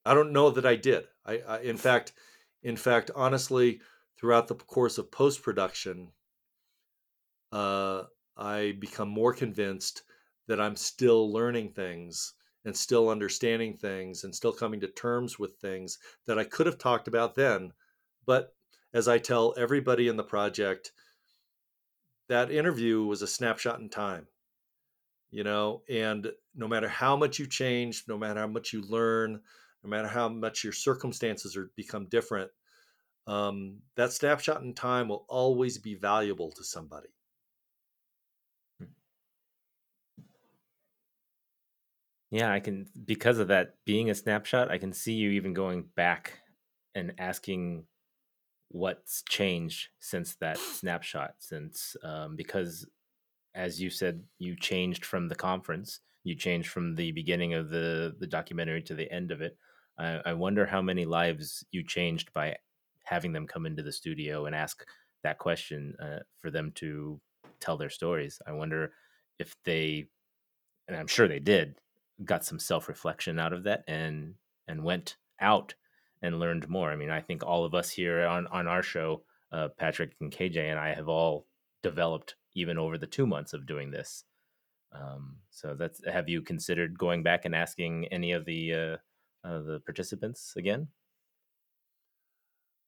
[0.06, 1.08] I don't know that I did.
[1.26, 2.14] I, I in fact,
[2.62, 3.82] in fact, honestly,
[4.22, 6.10] throughout the course of post production,
[7.52, 8.04] uh,
[8.38, 10.04] I become more convinced
[10.48, 15.56] that I'm still learning things and still understanding things and still coming to terms with
[15.56, 15.98] things
[16.28, 17.74] that I could have talked about then.
[18.28, 18.54] But
[18.94, 20.92] as I tell everybody in the project,
[22.30, 24.28] that interview was a snapshot in time,
[25.32, 29.42] you know, and no matter how much you change, no matter how much you learn,
[29.84, 32.52] no matter how much your circumstances are become different,
[33.28, 37.10] um, that snapshot in time will always be valuable to somebody.
[38.80, 38.86] Hmm.
[42.32, 45.86] Yeah, I can because of that being a snapshot, I can see you even going
[45.96, 46.40] back
[46.96, 47.86] and asking
[48.70, 52.88] what's changed since that snapshot since um, because
[53.54, 58.16] as you said you changed from the conference you changed from the beginning of the
[58.20, 59.58] the documentary to the end of it
[59.98, 62.56] I, I wonder how many lives you changed by
[63.04, 64.86] having them come into the studio and ask
[65.24, 67.20] that question uh, for them to
[67.60, 68.42] tell their stories.
[68.48, 68.92] I wonder
[69.40, 70.08] if they,
[70.88, 71.76] and I'm sure they did,
[72.26, 74.36] got some self reflection out of that and
[74.68, 75.74] and went out
[76.22, 76.92] and learned more.
[76.92, 80.32] I mean, I think all of us here on on our show, uh, Patrick and
[80.32, 81.48] KJ and I have all
[81.84, 84.24] developed even over the two months of doing this.
[84.94, 88.98] Um, so that's have you considered going back and asking any of the uh,
[89.48, 90.88] uh, the participants again?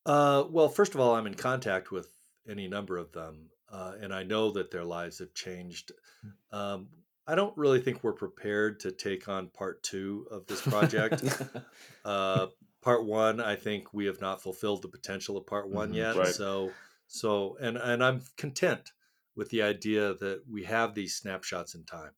[0.06, 2.12] Uh, well, first of all, I'm in contact with
[2.47, 5.91] any number of them, uh, and I know that their lives have changed.
[6.22, 6.58] Hmm.
[6.58, 6.88] Um,
[7.26, 11.24] I don't really think we're prepared to take on part two of this project.
[12.06, 12.47] uh,
[12.82, 16.16] part one, I think we have not fulfilled the potential of part one mm-hmm, yet.
[16.18, 16.28] Right.
[16.28, 16.72] So,
[17.08, 18.91] so, and and I'm content
[19.36, 22.12] with the idea that we have these snapshots in time.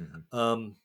[0.00, 0.36] Mm-hmm.
[0.36, 0.76] Um,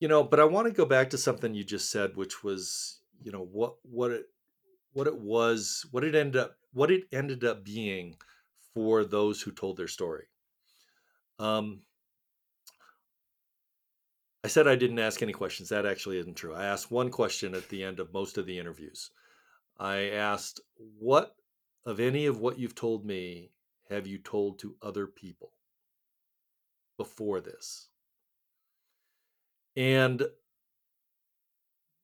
[0.00, 3.00] you know, but I want to go back to something you just said, which was
[3.24, 4.26] you know what what it
[4.92, 8.14] what it was what it ended up what it ended up being
[8.74, 10.26] for those who told their story.
[11.38, 11.82] Um
[14.44, 15.70] i said i didn't ask any questions.
[15.70, 16.54] That actually isn't true.
[16.54, 19.10] I asked one question at the end of most of the interviews.
[19.78, 21.34] I asked, What
[21.86, 23.50] of any of what you've told me
[23.90, 25.52] have you told to other people
[26.96, 27.88] before this?
[29.76, 30.22] And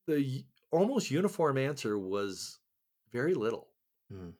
[0.07, 2.59] the almost uniform answer was
[3.11, 3.67] very little.
[4.11, 4.33] Mm.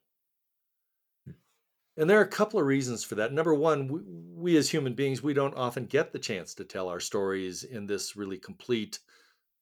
[1.98, 3.34] And there are a couple of reasons for that.
[3.34, 4.00] Number one, we,
[4.34, 7.86] we, as human beings, we don't often get the chance to tell our stories in
[7.86, 9.00] this really complete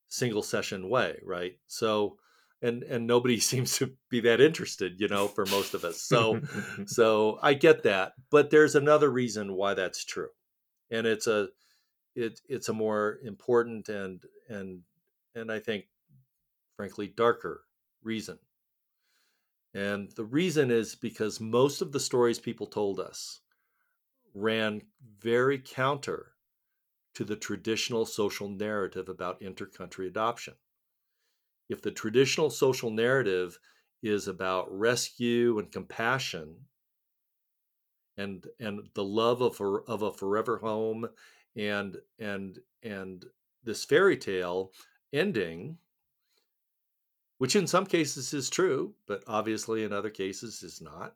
[0.07, 1.57] single session way, right?
[1.67, 2.17] So,
[2.61, 6.01] and and nobody seems to be that interested, you know, for most of us.
[6.01, 6.41] So,
[6.85, 10.29] so I get that, but there's another reason why that's true,
[10.91, 11.49] and it's a
[12.15, 14.81] it it's a more important and and
[15.35, 15.85] and I think,
[16.79, 17.65] frankly, darker
[18.03, 18.39] reason.
[19.73, 23.41] And the reason is because most of the stories people told us
[24.33, 24.83] ran
[25.19, 26.35] very counter
[27.15, 30.53] to the traditional social narrative about intercountry adoption.
[31.67, 33.59] If the traditional social narrative
[34.01, 36.55] is about rescue and compassion
[38.15, 41.09] and and the love of a, of a forever home
[41.57, 43.25] and and and
[43.65, 44.71] this fairy tale
[45.11, 45.77] ending
[47.39, 51.15] which in some cases is true, but obviously in other cases is not.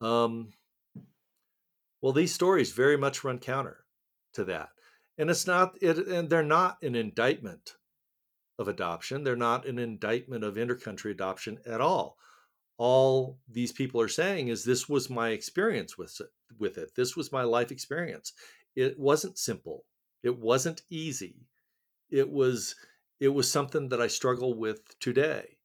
[0.00, 0.52] Um,
[2.00, 3.84] well, these stories very much run counter
[4.34, 4.70] to that,
[5.18, 5.76] and it's not.
[5.82, 7.74] It, and they're not an indictment
[8.58, 9.24] of adoption.
[9.24, 12.16] They're not an indictment of intercountry adoption at all.
[12.76, 16.94] All these people are saying is this was my experience with it, with it.
[16.94, 18.32] This was my life experience.
[18.76, 19.84] It wasn't simple.
[20.22, 21.48] It wasn't easy.
[22.08, 22.76] It was
[23.20, 25.58] it was something that I struggle with today.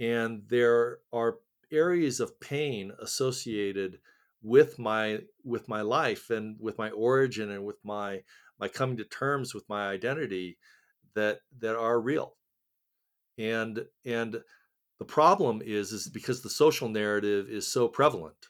[0.00, 1.40] And there are
[1.72, 4.00] areas of pain associated
[4.42, 8.24] with my with my life and with my origin and with my
[8.58, 10.58] my coming to terms with my identity
[11.14, 12.38] that that are real.
[13.38, 14.44] And and
[14.98, 18.48] the problem is is because the social narrative is so prevalent.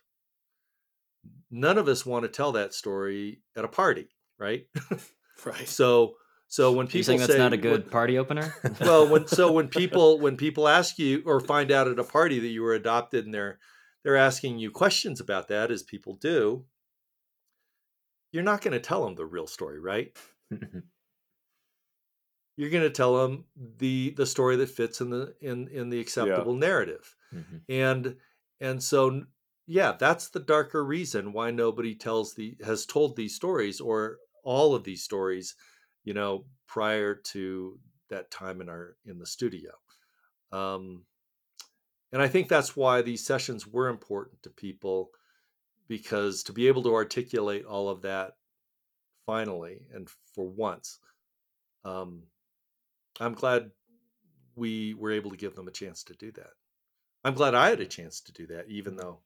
[1.50, 4.68] None of us want to tell that story at a party, right?
[5.44, 5.68] Right.
[5.68, 6.16] so
[6.50, 8.54] so when people you saying say that's not a good when- party opener?
[8.80, 12.38] well, when so when people when people ask you or find out at a party
[12.40, 13.58] that you were adopted and they're
[14.04, 16.64] they're asking you questions about that, as people do,
[18.32, 20.14] you're not going to tell them the real story, right?
[22.56, 23.44] You're going to tell them
[23.78, 27.60] the the story that fits in the in in the acceptable narrative, Mhm.
[27.68, 28.16] and
[28.60, 29.22] and so
[29.66, 34.74] yeah, that's the darker reason why nobody tells the has told these stories or all
[34.74, 35.54] of these stories
[36.04, 37.78] you know, prior to
[38.08, 39.70] that time in our in the studio.
[40.52, 41.04] Um,
[42.12, 45.10] and I think that's why these sessions were important to people
[45.88, 48.32] because to be able to articulate all of that
[49.26, 50.98] finally and for once,
[51.84, 52.24] um,
[53.20, 53.70] I'm glad
[54.56, 56.50] we were able to give them a chance to do that.
[57.24, 59.20] I'm glad I had a chance to do that, even though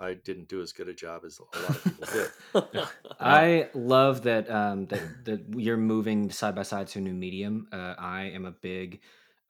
[0.00, 2.88] I didn't do as good a job as a lot of people did.
[3.20, 7.68] I love that um, that that you're moving side by side to a new medium.
[7.72, 9.00] Uh, I am a big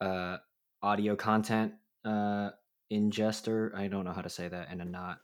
[0.01, 0.38] uh,
[0.82, 1.74] audio content
[2.05, 2.51] uh,
[2.90, 3.74] ingester.
[3.74, 5.18] I don't know how to say that in a not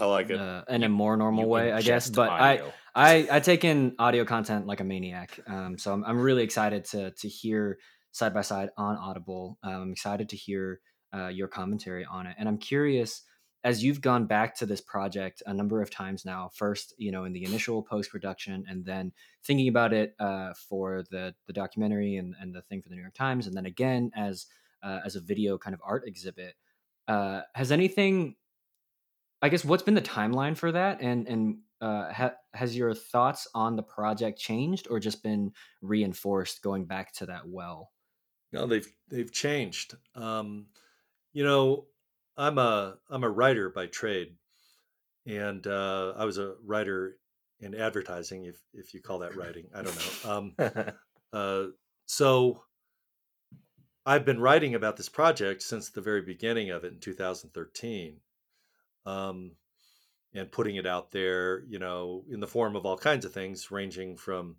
[0.00, 0.38] I like it.
[0.38, 2.08] uh, in a more normal You way, I guess.
[2.08, 2.62] ingest But I.
[2.92, 5.38] I I take in audio content like a maniac.
[5.46, 7.78] Um, so I'm I'm really excited to to hear
[8.10, 9.58] side by side on Audible.
[9.62, 10.80] Um, I'm excited to hear
[11.14, 13.22] uh, your commentary on it, and I'm curious
[13.62, 16.50] as you've gone back to this project a number of times now.
[16.54, 19.12] First, you know, in the initial post production, and then
[19.44, 23.02] thinking about it uh, for the the documentary and and the thing for the New
[23.02, 24.46] York Times, and then again as
[24.82, 26.54] uh, as a video kind of art exhibit.
[27.08, 28.36] Uh, has anything
[29.42, 33.48] I guess what's been the timeline for that, and and uh, ha- has your thoughts
[33.54, 37.90] on the project changed, or just been reinforced going back to that well?
[38.52, 39.96] No, they've they've changed.
[40.14, 40.66] Um,
[41.32, 41.86] you know,
[42.40, 44.34] I'm a I'm a writer by trade,
[45.26, 47.18] and uh, I was a writer
[47.60, 49.66] in advertising, if if you call that writing.
[49.74, 50.30] I don't know.
[50.30, 50.94] Um,
[51.34, 51.64] uh,
[52.06, 52.62] so
[54.06, 58.16] I've been writing about this project since the very beginning of it in 2013,
[59.04, 59.50] um,
[60.32, 63.70] and putting it out there, you know, in the form of all kinds of things,
[63.70, 64.56] ranging from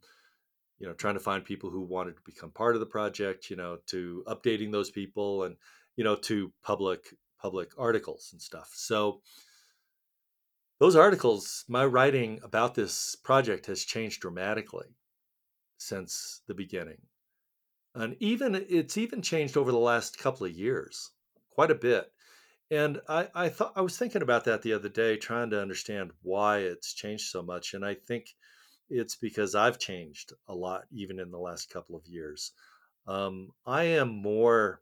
[0.78, 3.56] you know trying to find people who wanted to become part of the project, you
[3.56, 5.56] know, to updating those people, and
[5.96, 7.08] you know, to public
[7.42, 8.72] public articles and stuff.
[8.74, 9.22] So
[10.80, 14.96] those articles, my writing about this project has changed dramatically
[15.78, 17.02] since the beginning.
[17.94, 21.12] And even it's even changed over the last couple of years
[21.52, 22.12] quite a bit.
[22.70, 26.12] And I, I thought i was thinking about that the other day trying to understand
[26.22, 27.74] why it's changed so much.
[27.74, 28.28] And i think
[28.90, 32.54] it's because i've changed a lot even in the last couple of years.
[33.08, 34.82] Um, i am more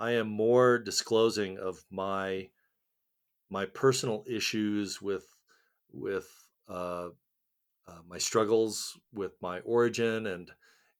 [0.00, 2.48] I am more disclosing of my
[3.50, 5.26] my personal issues with
[5.92, 6.26] with
[6.68, 7.08] uh,
[7.86, 10.50] uh, my struggles with my origin and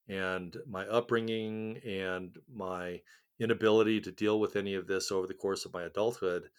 [0.07, 3.01] and my upbringing and my
[3.39, 6.51] inability to deal with any of this over the course of my adulthood.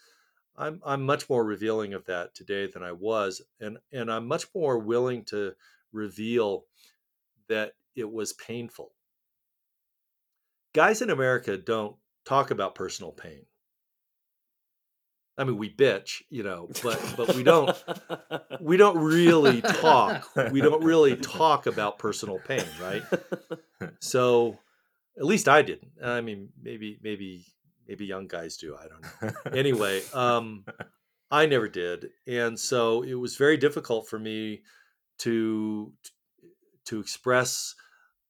[0.58, 4.48] I'm I'm much more revealing of that today than I was, and and I'm much
[4.56, 5.54] more willing to
[5.92, 6.66] reveal
[7.50, 8.94] that it was painful.
[10.74, 13.46] Guys in America don't talk about personal pain.
[15.38, 17.76] I mean, we bitch, you know, but but we don't
[18.60, 20.28] we don't really talk.
[20.52, 23.04] We don't really talk about personal pain, right?
[24.00, 24.60] So,
[25.18, 25.94] at least I didn't.
[26.04, 27.46] I mean, maybe maybe
[27.88, 28.76] maybe young guys do.
[28.76, 29.52] I don't know.
[29.58, 30.66] Anyway, um,
[31.32, 34.62] I never did, and so it was very difficult for me
[35.20, 35.92] to
[36.86, 37.74] to express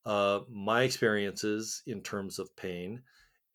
[0.06, 3.02] uh, my experiences in terms of pain,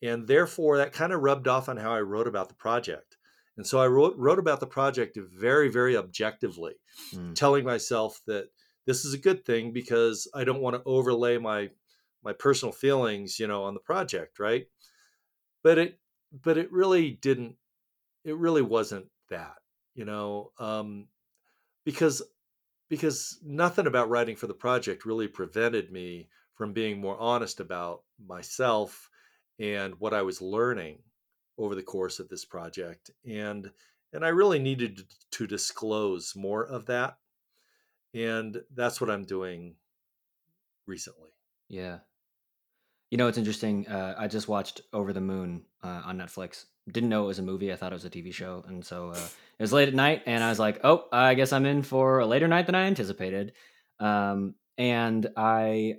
[0.01, 3.17] and therefore that kind of rubbed off on how I wrote about the project.
[3.57, 6.75] And so I wrote, wrote about the project very, very objectively,
[7.13, 7.33] mm.
[7.33, 8.49] telling myself that
[8.85, 11.69] this is a good thing because I don't want to overlay my
[12.23, 14.67] my personal feelings, you know, on the project, right?
[15.63, 15.99] But it
[16.31, 17.55] but it really didn't
[18.23, 19.55] it really wasn't that,
[19.95, 21.07] you know, um,
[21.85, 22.21] because
[22.89, 28.03] because nothing about writing for the project really prevented me from being more honest about
[28.25, 29.09] myself
[29.59, 30.99] and what I was learning
[31.57, 33.71] over the course of this project and
[34.13, 35.01] and I really needed
[35.31, 37.17] to disclose more of that
[38.13, 39.75] and that's what I'm doing
[40.87, 41.29] recently.
[41.69, 41.99] Yeah.
[43.11, 43.87] You know, it's interesting.
[43.87, 46.65] Uh, I just watched Over the Moon uh, on Netflix.
[46.91, 47.71] Didn't know it was a movie.
[47.71, 49.27] I thought it was a TV show, and so uh,
[49.59, 52.19] it was late at night, and I was like, "Oh, I guess I'm in for
[52.19, 53.53] a later night than I anticipated."
[53.99, 55.95] Um, and I,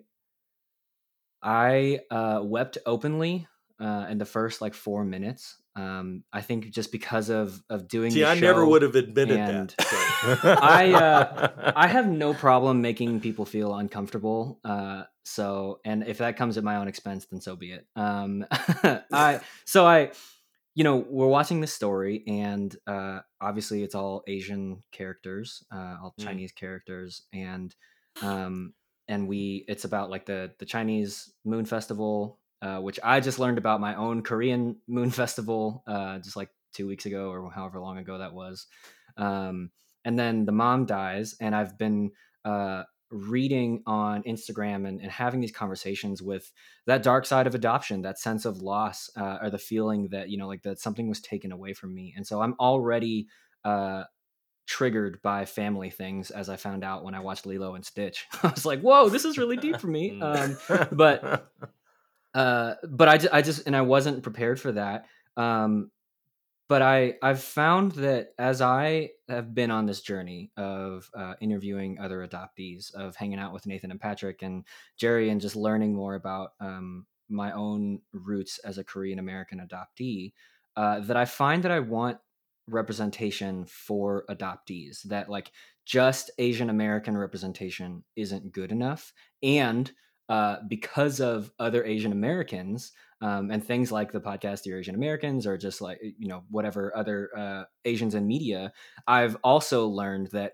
[1.43, 3.47] I uh, wept openly
[3.81, 5.56] uh, in the first like four minutes.
[5.77, 8.10] Um, I think just because of of doing.
[8.10, 9.74] See, I never would have admitted that.
[9.81, 10.56] So.
[10.60, 14.59] I uh, I have no problem making people feel uncomfortable.
[14.65, 17.86] Uh, so, and if that comes at my own expense, then so be it.
[17.94, 20.10] Um, I so I,
[20.74, 26.15] you know, we're watching this story, and uh, obviously it's all Asian characters, uh, all
[26.19, 26.24] mm.
[26.24, 27.74] Chinese characters, and
[28.23, 28.73] um,
[29.09, 33.59] and we it's about like the the Chinese Moon Festival uh, which I just learned
[33.59, 37.98] about my own Korean Moon Festival uh, just like two weeks ago or however long
[37.98, 38.66] ago that was.
[39.16, 39.70] Um,
[40.05, 42.12] and then the mom dies, and I've been
[42.44, 46.52] uh, reading on Instagram and, and, having these conversations with
[46.86, 50.39] that dark side of adoption, that sense of loss, uh, or the feeling that you
[50.39, 52.14] know, like that something was taken away from me.
[52.16, 53.26] And so I'm already
[53.64, 54.05] uh,
[54.69, 58.27] triggered by family things as I found out when I watched Lilo and Stitch.
[58.43, 60.20] I was like, whoa, this is really deep for me.
[60.28, 60.59] Um,
[60.93, 61.49] but
[62.35, 65.07] uh, but I, I just and I wasn't prepared for that.
[65.36, 65.90] Um,
[66.69, 71.99] but I I've found that as I have been on this journey of uh, interviewing
[71.99, 74.65] other adoptees, of hanging out with Nathan and Patrick and
[74.99, 80.32] Jerry, and just learning more about um, my own roots as a Korean American adoptee,
[80.77, 82.19] uh, that I find that I want
[82.69, 85.03] representation for adoptees.
[85.05, 85.53] That like
[85.85, 89.12] just Asian American representation isn't good enough,
[89.43, 89.90] and
[90.28, 92.93] uh, because of other Asian Americans
[93.23, 96.95] um, and things like the podcast Dear Asian Americans or just like you know whatever
[96.97, 98.73] other uh, Asians in media,
[99.07, 100.53] I've also learned that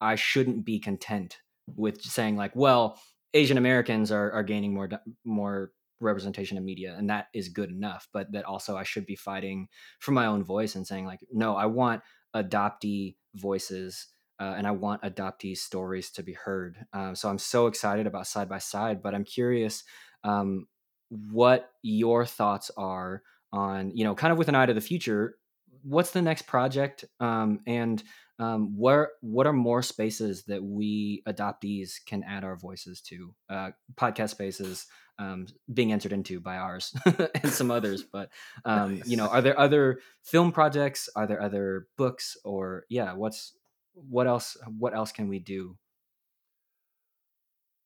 [0.00, 3.00] I shouldn't be content with saying like, well,
[3.34, 4.90] Asian Americans are are gaining more
[5.24, 9.16] more representation in media and that is good enough but that also i should be
[9.16, 9.68] fighting
[9.98, 12.02] for my own voice and saying like no i want
[12.34, 14.08] adoptee voices
[14.38, 16.76] uh, and I want adoptee stories to be heard.
[16.92, 19.82] Um, so I'm so excited about side by side, but I'm curious
[20.24, 20.66] um,
[21.08, 25.36] what your thoughts are on, you know, kind of with an eye to the future.
[25.82, 28.02] What's the next project, um, and
[28.38, 33.34] um, where what are more spaces that we adoptees can add our voices to?
[33.48, 34.86] Uh, podcast spaces
[35.18, 36.94] um, being entered into by ours
[37.42, 38.30] and some others, but
[38.64, 39.08] um, nice.
[39.08, 41.08] you know, are there other film projects?
[41.16, 43.54] Are there other books, or yeah, what's
[43.96, 45.76] what else what else can we do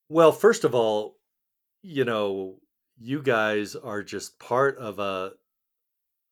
[0.09, 1.17] well first of all
[1.83, 2.57] you know
[2.99, 5.33] you guys are just part of a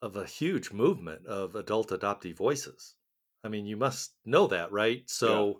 [0.03, 2.95] of a huge movement of adult adoptee voices
[3.49, 5.59] i mean you must know that right so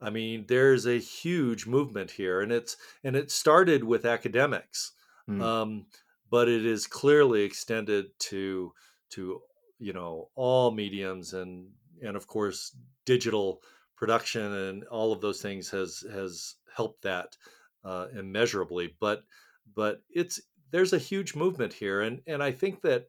[0.00, 0.06] yeah.
[0.06, 4.92] i mean there's a huge movement here and it's and it started with academics
[5.28, 5.42] mm.
[5.42, 5.86] um,
[6.30, 8.72] but it is clearly extended to
[9.10, 9.40] to
[9.78, 11.68] you know all mediums and
[12.02, 13.60] and of course digital
[13.96, 17.36] production and all of those things has has helped that
[17.84, 18.94] uh, immeasurably.
[19.00, 19.24] But
[19.74, 20.40] but it's
[20.70, 23.06] there's a huge movement here, and and I think that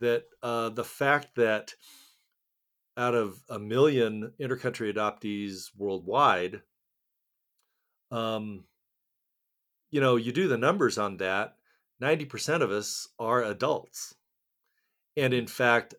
[0.00, 1.74] that uh, the fact that
[2.96, 6.62] out of a million intercountry adoptees worldwide,
[8.10, 8.64] um,
[9.90, 11.56] you know, you do the numbers on that,
[12.02, 14.14] 90% of us are adults.
[15.16, 15.94] And in fact,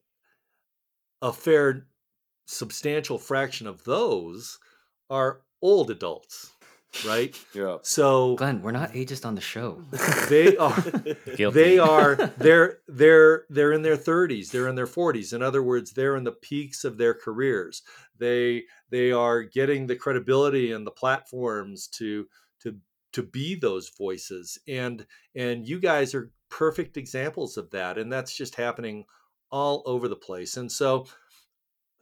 [1.21, 1.87] a fair
[2.45, 4.59] substantial fraction of those
[5.09, 6.51] are old adults,
[7.05, 7.37] right?
[7.53, 7.77] Yeah.
[7.81, 9.81] So Glenn, we're not ageist on the show.
[10.29, 10.81] they are
[11.35, 11.59] Guilty.
[11.59, 15.91] they are they're they're they're in their 30s they're in their 40s in other words
[15.91, 17.81] they're in the peaks of their careers
[18.19, 22.27] they they are getting the credibility and the platforms to
[22.61, 22.75] to
[23.13, 25.05] to be those voices and
[25.35, 29.03] and you guys are perfect examples of that and that's just happening
[29.51, 31.05] all over the place and so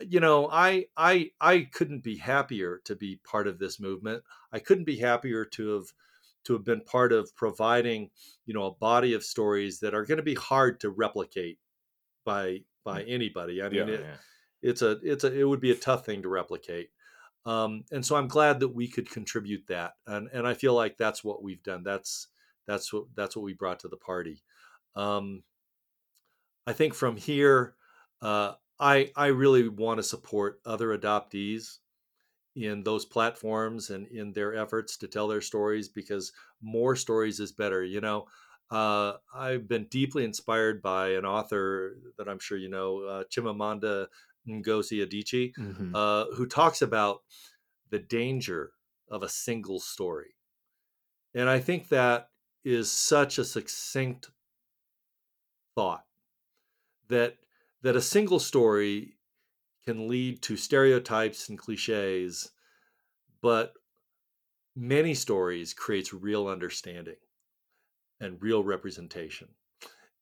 [0.08, 4.24] you know i i i couldn't be happier to be part of this movement.
[4.52, 5.88] I couldn't be happier to have
[6.46, 8.10] to have been part of providing
[8.46, 11.60] you know a body of stories that are going to be hard to replicate
[12.26, 13.62] by by anybody.
[13.62, 13.94] I mean Yeah.
[13.96, 14.18] it, Yeah.
[14.62, 16.92] it's a it's a it would be a tough thing to replicate.
[17.46, 20.98] Um, and so i'm glad that we could contribute that and and i feel like
[20.98, 21.84] that's what we've done.
[21.84, 22.28] That's
[22.68, 24.44] that's what that's what we brought to the party.
[24.96, 25.44] Um,
[26.68, 27.76] i think from here
[28.22, 31.80] uh, i i really want to support other adoptees
[32.56, 37.52] in those platforms and in their efforts to tell their stories because more stories is
[37.52, 38.28] better you know
[38.72, 44.08] uh, i've been deeply inspired by an author that i'm sure you know uh, chimamanda
[44.48, 45.94] ngozi adichie Mhm.
[45.94, 47.24] uh, who talks about
[47.90, 48.74] the danger
[49.10, 50.36] of a single story.
[51.34, 52.32] And I think that
[52.64, 54.32] is such a succinct
[55.76, 56.06] thought
[57.08, 57.38] that
[57.82, 59.18] that a single story
[59.84, 62.52] can lead to stereotypes and cliches,
[63.42, 63.74] but
[64.76, 67.18] many stories creates real understanding
[68.20, 69.56] and real representation.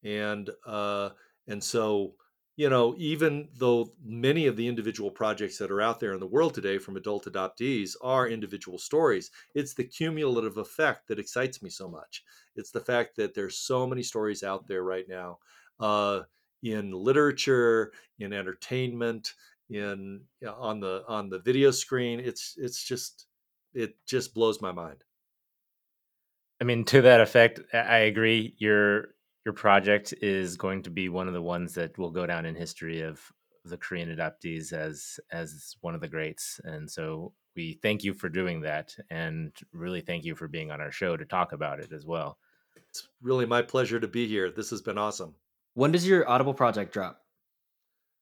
[0.03, 1.11] And uh,
[1.47, 2.15] and so
[2.57, 6.27] you know, even though many of the individual projects that are out there in the
[6.27, 11.69] world today from adult adoptees are individual stories, it's the cumulative effect that excites me
[11.69, 12.23] so much.
[12.55, 15.39] It's the fact that there's so many stories out there right now
[15.79, 16.23] uh,
[16.63, 19.33] in literature, in entertainment,
[19.69, 22.19] in on the on the video screen.
[22.19, 23.27] It's it's just
[23.73, 25.03] it just blows my mind.
[26.61, 28.55] I mean, to that effect, I agree.
[28.57, 29.09] Your
[29.45, 32.55] your project is going to be one of the ones that will go down in
[32.55, 33.21] history of
[33.65, 36.59] the Korean adoptees as as one of the greats.
[36.63, 40.81] And so we thank you for doing that, and really thank you for being on
[40.81, 42.37] our show to talk about it as well.
[42.89, 44.49] It's really my pleasure to be here.
[44.49, 45.35] This has been awesome.
[45.73, 47.21] When does your Audible project drop?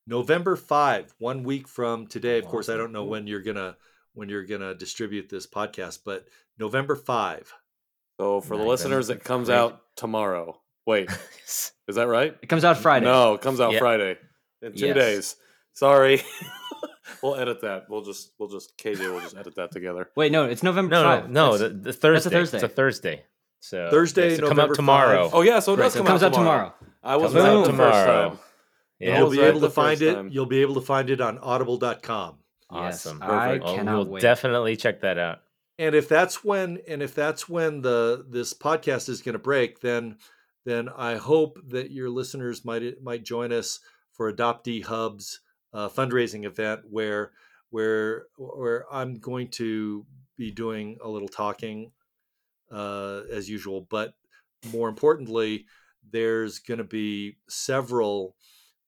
[0.06, 2.38] November 5, one week from today.
[2.38, 3.76] Of course, I don't know when you're gonna
[4.14, 6.26] when you're gonna distribute this podcast, but
[6.58, 7.52] November 5.
[8.20, 9.56] So for the listeners, it comes Great.
[9.56, 10.60] out tomorrow.
[10.86, 11.10] Wait,
[11.46, 12.36] is that right?
[12.42, 13.04] It comes out Friday.
[13.06, 13.78] No, it comes out Yeah.
[13.80, 14.16] Friday
[14.62, 14.94] in two Yes.
[14.96, 15.36] days.
[15.74, 16.22] Sorry.
[17.22, 17.84] we'll edit that.
[17.90, 20.08] We'll just we'll just KJ We'll just edit that together.
[20.16, 21.28] Wait, no, it's November No, 5.
[21.30, 22.30] no, no, the, the Thursday.
[22.30, 22.56] Thursday.
[22.56, 23.24] It's a Thursday.
[23.60, 25.24] So Thursday, yes, to come November out tomorrow.
[25.28, 25.34] 5.
[25.34, 26.74] Oh yeah, so it right, does so it come comes out out tomorrow.
[27.02, 28.28] I was Comes right out the first tomorrow.
[28.30, 28.38] time.
[28.98, 29.18] Yeah.
[29.18, 30.14] You'll be right able to find first it.
[30.14, 30.28] time.
[30.32, 32.38] You'll be able to find it on audible.com.
[32.72, 33.22] Yes, Awesome.
[33.22, 33.26] I
[33.58, 33.64] Perfect.
[33.66, 34.22] Oh, we'll wait.
[34.22, 35.38] definitely check that out.
[35.78, 39.80] And if that's when and if that's when the this podcast is going to break,
[39.80, 40.16] then
[40.64, 43.78] then I hope that your listeners might might join us
[44.12, 45.40] for Adoptee Hubs
[45.72, 47.30] uh, fundraising event where
[47.70, 50.04] where where I'm going to
[50.36, 51.92] be doing a little talking
[52.72, 54.14] uh, as usual, but
[54.72, 55.66] more importantly,
[56.10, 58.34] there's going to be several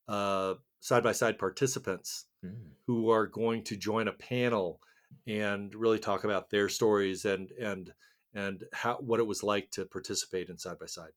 [0.08, 2.54] side by side participants Mm.
[2.86, 4.80] who are going to join a panel
[5.26, 7.92] and really talk about their stories and and
[8.32, 11.10] and how what it was like to participate in side by side.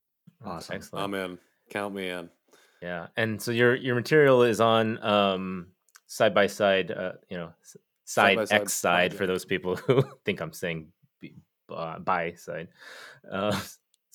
[0.44, 0.76] Awesome.
[0.76, 1.06] Excellent.
[1.06, 1.40] I'm in.
[1.70, 2.30] Count me in.
[2.82, 5.68] Yeah, and so your your material is on um
[6.08, 10.42] side by side, uh, you know, side Side-by-side X side for those people who think
[10.42, 11.36] I'm saying b-
[11.70, 12.68] uh, by side,
[13.32, 13.58] uh,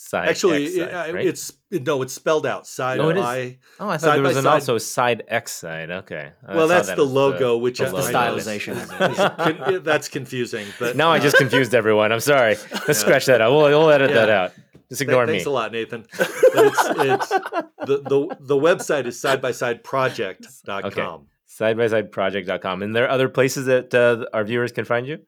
[0.00, 0.28] side.
[0.28, 1.26] Actually, X side, uh, right?
[1.26, 3.22] it's no, it's spelled out side Oh, it is?
[3.22, 3.58] by.
[3.80, 4.52] oh, I thought side there was an side.
[4.52, 5.90] also side X side.
[5.90, 8.12] Okay, I Well, that's that the as logo, which the is the logo.
[8.12, 9.72] stylization.
[9.74, 10.66] is that's confusing.
[10.78, 12.12] But Now I just confused everyone.
[12.12, 12.54] I'm sorry.
[12.72, 12.92] Let's Yeah.
[12.94, 13.50] scratch that out.
[13.52, 14.52] We'll, we'll edit that out.
[14.88, 15.32] Just th- ignore me.
[15.34, 16.06] thanks a lot, Nathan.
[16.18, 20.84] But it's, it's the, the the website is side by side project.com.
[20.86, 21.06] Okay.
[21.48, 22.82] Sidebysideproject.com.
[22.82, 25.18] And there are other places that uh, our viewers can find you?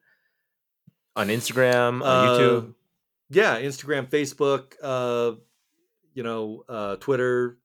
[1.17, 2.75] On Instagram, on Uh, YouTube?
[3.31, 5.37] Yeah, Instagram, Facebook, uh,
[6.15, 7.59] you know, uh, Twitter,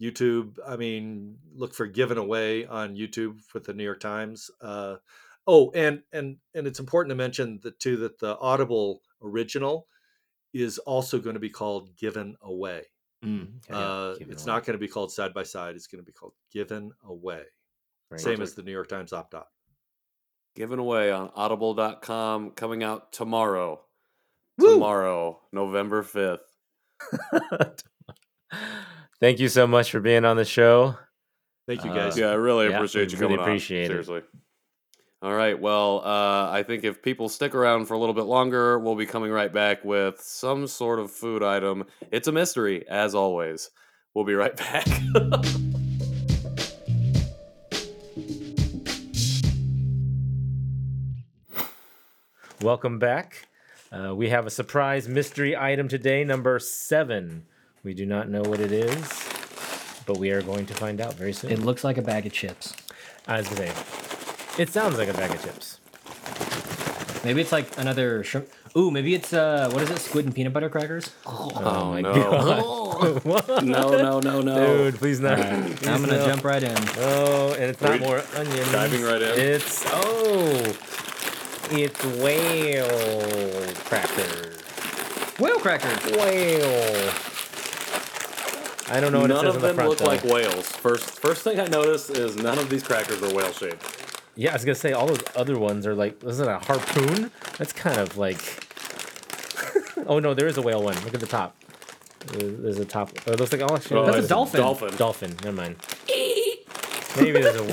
[0.00, 0.58] YouTube.
[0.66, 4.50] I mean, look for Given Away on YouTube with the New York Times.
[4.60, 4.96] Uh,
[5.46, 9.88] oh, and and and it's important to mention that too that the Audible original
[10.54, 12.84] is also going to be called Given Away.
[13.24, 13.48] Mm.
[13.68, 14.54] Yeah, uh, give it it's away.
[14.54, 15.74] not going to be called Side by Side.
[15.74, 17.42] It's going to be called Given Away.
[18.10, 18.20] Right.
[18.20, 19.46] Same as the New York Times Op-Doc.
[20.56, 23.80] Given away on audible.com coming out tomorrow.
[24.60, 26.38] Tomorrow, November 5th.
[29.20, 30.96] Thank you so much for being on the show.
[31.66, 32.18] Thank you Uh, guys.
[32.18, 33.88] Yeah, I really Yeah, appreciate you really coming appreciate on.
[33.88, 34.22] Seriously.
[35.22, 35.60] All right.
[35.60, 39.04] Well, uh, I think if people stick around for a little bit longer, we'll be
[39.06, 41.84] coming right back with some sort of food item.
[42.10, 43.70] It's a mystery, as always.
[44.14, 44.86] We'll be right back.
[52.62, 53.46] Welcome back.
[53.92, 57.44] Uh, we have a surprise mystery item today, number seven.
[57.82, 59.28] We do not know what it is,
[60.06, 61.50] but we are going to find out very soon.
[61.50, 62.72] It looks like a bag of chips.
[63.26, 65.80] I was gonna say, it sounds like a bag of chips.
[67.24, 68.48] Maybe it's like another shrimp.
[68.76, 69.98] Ooh, maybe it's uh, what is it?
[69.98, 71.10] Squid and peanut butter crackers.
[71.26, 72.14] oh, my no.
[72.14, 72.76] God.
[73.24, 73.64] What?
[73.64, 74.90] no, no, no, no.
[74.90, 75.38] Dude, please not.
[75.38, 76.26] Please I'm gonna no.
[76.26, 76.76] jump right in.
[76.98, 78.72] Oh, and it's not more onions.
[78.72, 79.38] diving right in?
[79.38, 80.76] It's oh,
[81.70, 84.56] it's whale crackers.
[85.38, 86.16] Whale crackers.
[86.16, 87.12] Whale.
[88.92, 90.04] I don't know what none it says of on the them front look though.
[90.06, 90.66] like whales.
[90.68, 93.84] First, first thing I noticed is none of these crackers are whale shaped.
[94.34, 97.30] Yeah, I was gonna say all those other ones are like, is it a harpoon?
[97.58, 98.40] That's kind of like.
[100.08, 100.96] oh no, there is a whale one.
[101.04, 101.54] Look at the top.
[102.26, 103.10] There's there's a top.
[103.26, 104.60] Oh, it looks like oh, actually, Oh, That's a dolphin.
[104.60, 104.96] Dolphin.
[104.96, 105.36] Dolphin.
[105.44, 105.76] Never mind.
[107.16, 107.64] Maybe there's a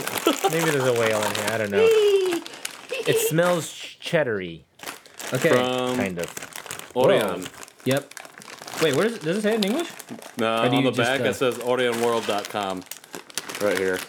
[0.49, 1.47] maybe there's a whale in here.
[1.49, 1.87] I don't know.
[3.07, 3.69] It smells
[4.01, 4.61] cheddary,
[5.33, 5.49] Okay.
[5.49, 6.91] From kind of.
[6.95, 7.45] Orion.
[7.85, 8.13] yep.
[8.81, 9.89] Wait, where does it, does it say it in English?
[10.37, 12.83] No, on the just, back uh, it says OrionWorld.com.
[13.61, 13.99] Right here.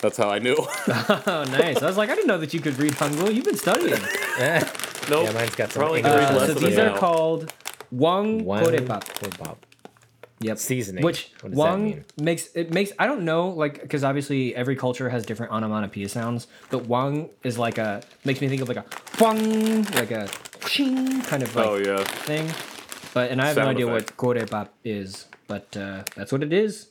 [0.00, 0.54] That's how I knew.
[1.26, 1.82] Oh, nice.
[1.82, 3.34] I was like, I didn't know that you could read Hangul.
[3.34, 3.98] You've been studying.
[5.10, 5.24] Nope.
[5.24, 6.96] Yeah, mine's got some Probably English can read Uh, less so than these are know.
[6.98, 7.52] called
[7.90, 9.04] Wang One Korepap.
[9.04, 9.56] Korepap.
[10.40, 10.58] Yep.
[10.58, 11.04] Seasoning.
[11.04, 15.26] Which What Wang makes it makes I don't know like because obviously every culture has
[15.26, 18.84] different onomatopoeia sounds, but Wang is like a makes me think of like a
[19.20, 20.28] Wang like a
[20.66, 22.04] ching kind of like oh, yeah.
[22.04, 22.48] thing.
[23.14, 24.16] But and I have no idea effect.
[24.22, 26.88] what korepap is, but uh, that's what it is.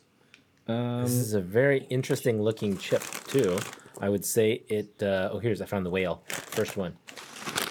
[0.68, 3.58] Um, This is a very interesting looking chip too.
[4.02, 5.02] I would say it.
[5.02, 6.22] Uh, oh, here's I found the whale.
[6.28, 6.98] First one.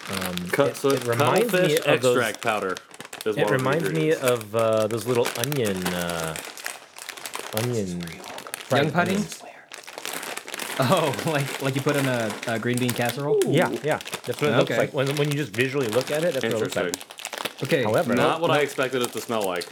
[0.09, 2.17] Um, Cut, it, so it reminds me cuttlefish of those.
[2.17, 2.77] extract powder.
[3.27, 6.37] Is It one of the reminds me of uh, those little onion, uh,
[7.59, 8.01] onion.
[8.71, 9.13] Young putty?
[9.17, 9.43] onions.
[10.81, 13.41] oh, like like you put in a, a green bean casserole.
[13.47, 13.99] Yeah, yeah.
[14.25, 16.35] That's what it looks like when, when you just visually look at it.
[16.35, 17.03] That's what it looks Interesting.
[17.03, 17.63] like.
[17.63, 17.83] Okay.
[17.85, 19.67] However, Not what I expected it to smell like.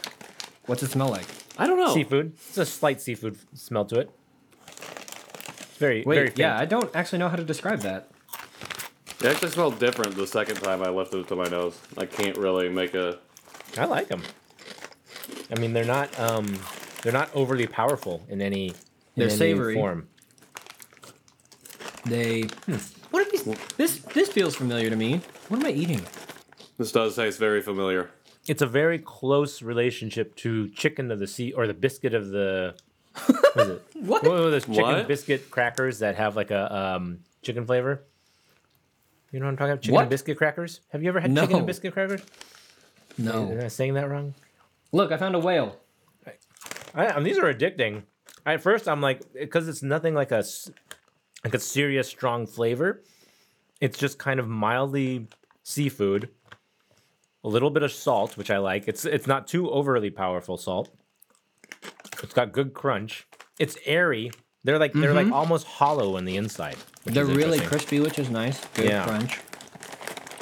[0.66, 1.26] what's it smell like?
[1.58, 1.92] I don't know.
[1.94, 2.32] seafood.
[2.34, 4.10] It's a slight seafood smell to it.
[5.78, 6.38] Very, Wait, very faint.
[6.38, 8.08] yeah, I don't actually know how to describe that.
[9.20, 11.78] It actually smelled different the second time I lifted it to my nose.
[11.98, 13.18] I can't really make a.
[13.76, 14.22] I like them.
[15.54, 16.58] I mean, they're not um,
[17.02, 18.68] they're not overly powerful in any.
[18.68, 18.74] In
[19.20, 19.74] They're any savory.
[19.74, 20.08] form.
[22.06, 22.42] They.
[22.66, 22.76] Hmm.
[23.10, 23.44] What are these?
[23.76, 25.20] This this feels familiar to me.
[25.48, 26.02] What am I eating?
[26.78, 28.10] This does taste very familiar.
[28.46, 32.74] It's a very close relationship to chicken of the sea or the biscuit of the.
[33.14, 33.82] What is it?
[34.04, 34.22] What?
[34.24, 35.08] What are those chicken What?
[35.08, 38.02] biscuit crackers that have like a um, chicken flavor?
[39.32, 39.82] You know what I'm talking about?
[39.82, 40.00] Chicken What?
[40.02, 40.80] and biscuit crackers.
[40.90, 42.20] Have you ever had chicken and biscuit crackers?
[43.18, 44.34] Am I saying that wrong?
[44.92, 45.76] Look, I found a whale.
[46.94, 48.02] I, I mean, these are addicting.
[48.46, 50.70] At first, I'm like, because it's nothing like a s-
[51.44, 53.02] like a serious strong flavor.
[53.80, 55.26] It's just kind of mildly
[55.62, 56.28] seafood,
[57.42, 58.86] a little bit of salt, which I like.
[58.86, 60.90] It's it's not too overly powerful salt.
[62.22, 63.26] It's got good crunch.
[63.58, 64.30] It's airy.
[64.62, 65.34] They're like they're like mm-hmm.
[65.34, 66.76] almost hollow on the inside.
[67.02, 67.68] which They're is really interesting.
[67.68, 68.64] crispy, which is nice.
[68.74, 69.04] Good Yeah.
[69.04, 69.40] crunch.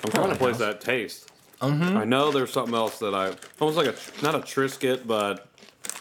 [0.05, 1.32] I'm trying to place that taste.
[1.63, 1.97] Mm-hmm.
[1.97, 5.47] I know there's something else that I almost like a not a Triscuit, but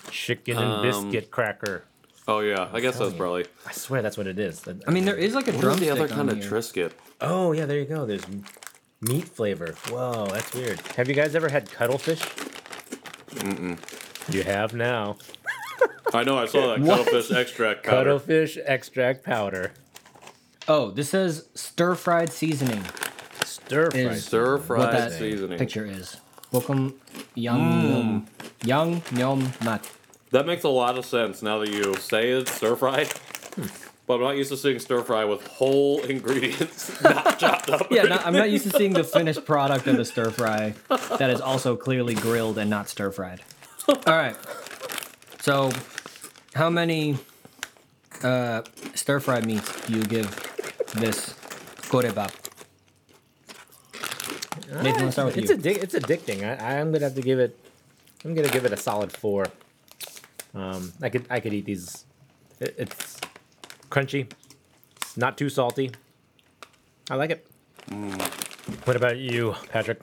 [0.10, 1.84] Chicken and Um, biscuit cracker.
[2.28, 3.46] oh yeah, I guess that's probably.
[3.68, 4.64] I swear that's what it is.
[4.88, 6.50] I mean, there is like a What is drumstick the other kind on of here.
[6.52, 6.92] Triscuit?
[7.22, 8.06] Oh yeah, there you go.
[8.06, 8.26] There's
[9.02, 9.74] meat flavor.
[9.90, 10.80] Whoa, that's weird.
[10.98, 12.20] Have you guys ever had cuttlefish?
[13.36, 13.78] Mm-mm.
[14.34, 15.18] You have now.
[16.14, 17.06] I know I saw that What?
[17.06, 17.98] cuttlefish extract powder.
[17.98, 19.72] Cuttlefish extract powder.
[20.68, 22.84] Oh, this says stir fried seasoning.
[23.72, 24.00] Stir fry.
[24.02, 25.58] Is- Stir What fried that seasoning.
[25.58, 26.18] picture is.
[26.52, 26.96] Welcome,
[27.36, 28.28] young,
[28.66, 29.90] young, young, mat.
[30.32, 33.08] That makes a lot of sense now that you say it, stir fried.
[33.56, 33.68] Hmm.
[34.08, 37.88] But I'm not used to seeing stir fry with whole ingredients not chopped up.
[37.90, 40.74] Yeah, not, I'm not used to seeing the finished product of the stir fry
[41.18, 43.42] that is also clearly grilled and not stir fried.
[43.88, 44.36] All right.
[45.40, 45.72] So,
[46.56, 47.18] how many
[48.22, 48.64] uh,
[48.96, 50.30] stir fry meats do you give
[50.96, 51.30] this
[51.88, 52.32] korebab?
[54.72, 55.58] Nathan, let's start with it's you.
[55.58, 56.44] addic- it's addicting.
[56.44, 57.58] I, I'm gonna have to give it.
[58.24, 59.48] I'm gonna give it a solid four.
[60.54, 62.06] Um, I could I could eat these.
[62.60, 63.20] It, it's
[63.90, 64.32] crunchy.
[64.98, 65.92] It's not too salty.
[67.10, 67.48] I like it.
[68.86, 70.00] What about you, Patrick?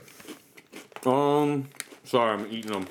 [1.06, 1.68] Um,
[2.04, 2.88] sorry, I'm eating them.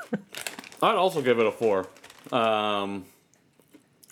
[0.82, 1.86] I'd also give it a four.
[2.32, 3.04] Um,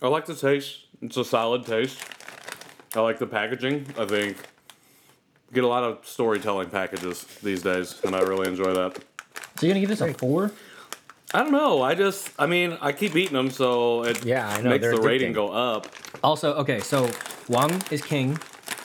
[0.03, 0.81] I like the taste.
[1.01, 1.98] It's a solid taste.
[2.94, 3.86] I like the packaging.
[3.98, 4.36] I think
[5.52, 8.97] get a lot of storytelling packages these days, and I really enjoy that.
[9.59, 10.52] So you're gonna give this a four?
[11.35, 11.82] I don't know.
[11.82, 14.94] I just, I mean, I keep eating them, so it Yeah, I know, makes they're
[14.97, 15.35] the rating addicting.
[15.35, 15.89] go up.
[16.23, 17.10] Also, okay, so
[17.48, 18.39] Wang is king.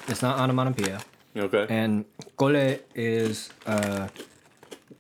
[0.08, 1.00] It's not onomatopoeia.
[1.38, 1.66] Okay.
[1.70, 2.04] And
[2.38, 4.08] Kole is uh,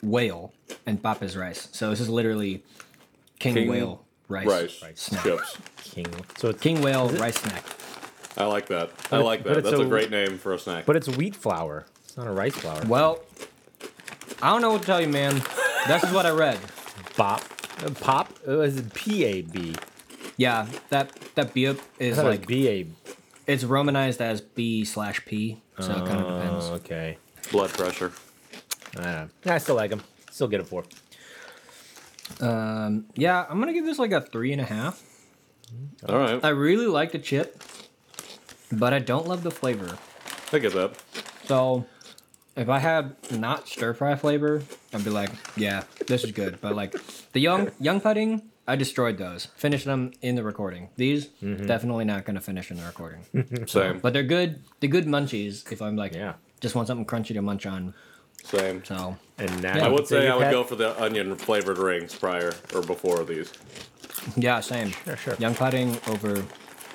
[0.02, 0.54] whale,
[0.86, 1.68] and Pap is rice.
[1.72, 2.64] So this is literally
[3.40, 5.24] king, King whale rice, rice, snack.
[5.24, 5.58] chips.
[5.84, 6.08] King.
[6.38, 7.64] So it's King whale rice snack.
[8.38, 8.91] I like that.
[9.12, 9.64] I it- like that.
[9.64, 10.86] That's a a- great name for a snack.
[10.86, 11.86] but it's wheat flour.
[12.06, 12.82] It's not a rice flour.
[12.88, 13.20] Well,
[14.41, 15.41] I don't know what to tell you, man.
[15.88, 16.60] this is what I read.
[17.18, 17.41] Bop.
[17.84, 18.34] Uh, pop.
[18.48, 19.76] Uh, is it P A B?
[20.38, 22.88] Yeah, that that biup I is thought it was like B A.
[23.48, 26.66] it's romanized as B slash P, so it kind of depends.
[26.66, 27.18] Oh, okay.
[27.52, 28.12] Blood pressure.
[28.94, 29.28] I don't know.
[29.45, 30.02] Yeah, I still like them.
[30.32, 30.84] Still get a four.
[32.40, 35.03] Um, yeah, I'm gonna give this like a three and a half.
[36.08, 36.40] All right.
[36.44, 37.62] I really like the chip,
[38.72, 39.98] but I don't love the flavor.
[40.53, 40.93] I get that.
[41.45, 41.85] So
[42.56, 46.60] if I had not stir fry flavor, I'd be like, yeah, this is good.
[46.61, 46.93] But like
[47.31, 49.45] the young young pudding, I destroyed those.
[49.56, 50.89] Finished them in the recording.
[50.95, 51.65] These mm-hmm.
[51.65, 53.23] definitely not gonna finish in the recording.
[53.68, 53.99] Same.
[53.99, 54.61] but they're good.
[54.80, 55.72] They're good munchies.
[55.72, 56.34] If I'm like, Yeah.
[56.60, 57.93] just want something crunchy to munch on.
[58.43, 58.84] Same.
[58.84, 59.85] So And now Yeah.
[59.85, 62.81] I would say your I would pet- go for the onion flavored rings prior or
[62.81, 63.52] before these.
[64.35, 64.91] yeah, same.
[65.06, 65.35] Sure, sure.
[65.39, 66.43] Young pudding over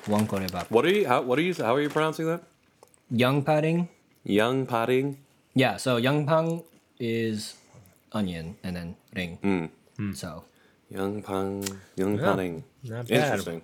[0.07, 0.69] one korebap.
[0.71, 1.07] What are you?
[1.07, 1.53] How, what are you?
[1.53, 2.43] How are you pronouncing that?
[3.09, 3.89] Young padding.
[4.23, 5.17] Young potting.
[5.53, 5.77] Yeah.
[5.77, 6.63] So young pang
[6.99, 7.55] is
[8.11, 9.71] onion and then ring.
[10.13, 10.43] So
[10.89, 11.65] Young pang.
[11.95, 12.63] Young Yeah, potting.
[12.83, 13.23] not bad.
[13.23, 13.61] Interesting.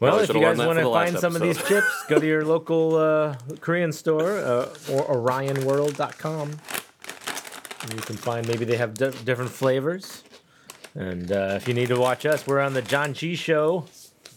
[0.00, 2.26] Well, if you guys want to the last find some of these chips, go to
[2.26, 6.50] your local uh, Korean store uh, or orionworld.com.
[7.94, 10.22] You can find maybe they have di- different flavors.
[10.94, 12.82] And uh, if you need to watch us, we're on the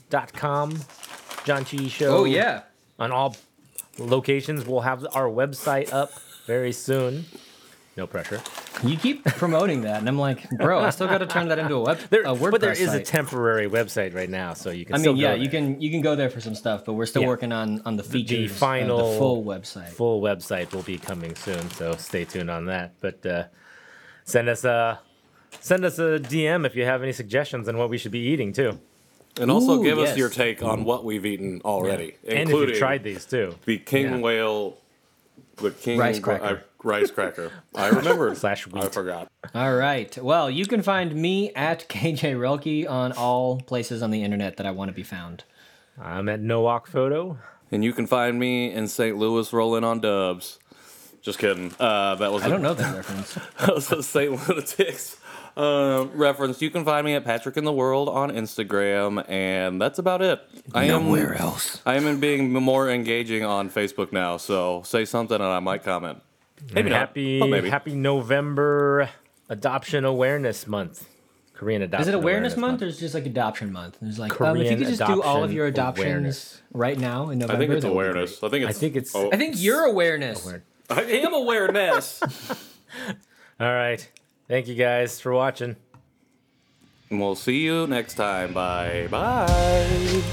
[0.10, 0.80] janchishow.com.
[1.45, 2.18] John Chi Show.
[2.18, 2.64] Oh yeah.
[2.98, 3.36] On all
[3.98, 4.65] locations.
[4.65, 6.11] We'll have our website up
[6.45, 7.26] very soon.
[7.98, 8.41] No pressure.
[8.84, 11.76] You keep promoting that, and I'm like, bro, I still got to turn that into
[11.76, 14.86] a web, There, a WordPress but there is a temporary website right now, so you
[14.86, 14.95] can.
[14.95, 16.94] I still mean, go yeah, you can you can go there for some stuff, but
[16.94, 17.27] we're still Yeah.
[17.27, 19.90] working on on the features, of final- the full website.
[19.90, 22.94] full website will be coming soon, so stay tuned on that.
[23.02, 23.44] But uh,
[24.23, 24.99] send us a
[25.60, 28.53] send us a DM if you have any suggestions on what we should be eating
[28.53, 28.80] too,
[29.40, 32.70] And also Ooh, give us your take on what we've eaten already, and if including
[32.70, 33.56] you've tried these too.
[33.66, 34.18] the king Yeah.
[34.20, 34.78] whale,
[35.57, 36.45] the king Rice cracker.
[36.64, 37.52] I- rice cracker.
[37.76, 38.34] I remember.
[38.36, 39.28] Slash I forgot.
[39.53, 40.18] All right.
[40.18, 44.66] Well, you can find me at KJ Relke on all places on the internet that
[44.66, 45.44] I want to be found.
[46.02, 47.38] I'm at Nowack Photo.
[47.72, 49.18] And you can find me in St.
[49.18, 50.57] Louis rolling on dubs.
[51.22, 51.74] Just kidding.
[51.80, 53.34] Uh, that was I a- don't know that reference.
[53.60, 54.32] that was a St.
[54.32, 55.18] Lunatics
[55.60, 56.61] uh, reference.
[56.61, 60.41] You can find me at Patrick in the World on Instagram, and that's about it.
[60.73, 61.81] I am else.
[61.86, 66.22] I am being more engaging on Facebook now, so say something and I might comment.
[66.73, 67.69] Maybe happy but maybe.
[67.69, 69.10] Happy November
[69.49, 71.07] Adoption Awareness Month.
[71.53, 73.98] Korean Adoption Is it Awareness Month or is it just like Adoption Month?
[74.02, 76.61] There's like, um, if you could just do all of your adoptions Awareness.
[76.72, 77.53] right now in November.
[77.53, 78.44] I think it's that would be awareness.
[78.44, 78.68] I think it's.
[78.68, 78.80] I it's.
[78.80, 79.30] think it's- oh.
[79.34, 80.45] I think your awareness.
[80.45, 82.22] Aware- I am awareness.
[83.60, 84.10] All right.
[84.49, 85.76] Thank you guys for watching.
[87.11, 88.51] and we'll see you next time.
[88.53, 90.23] Bye bye.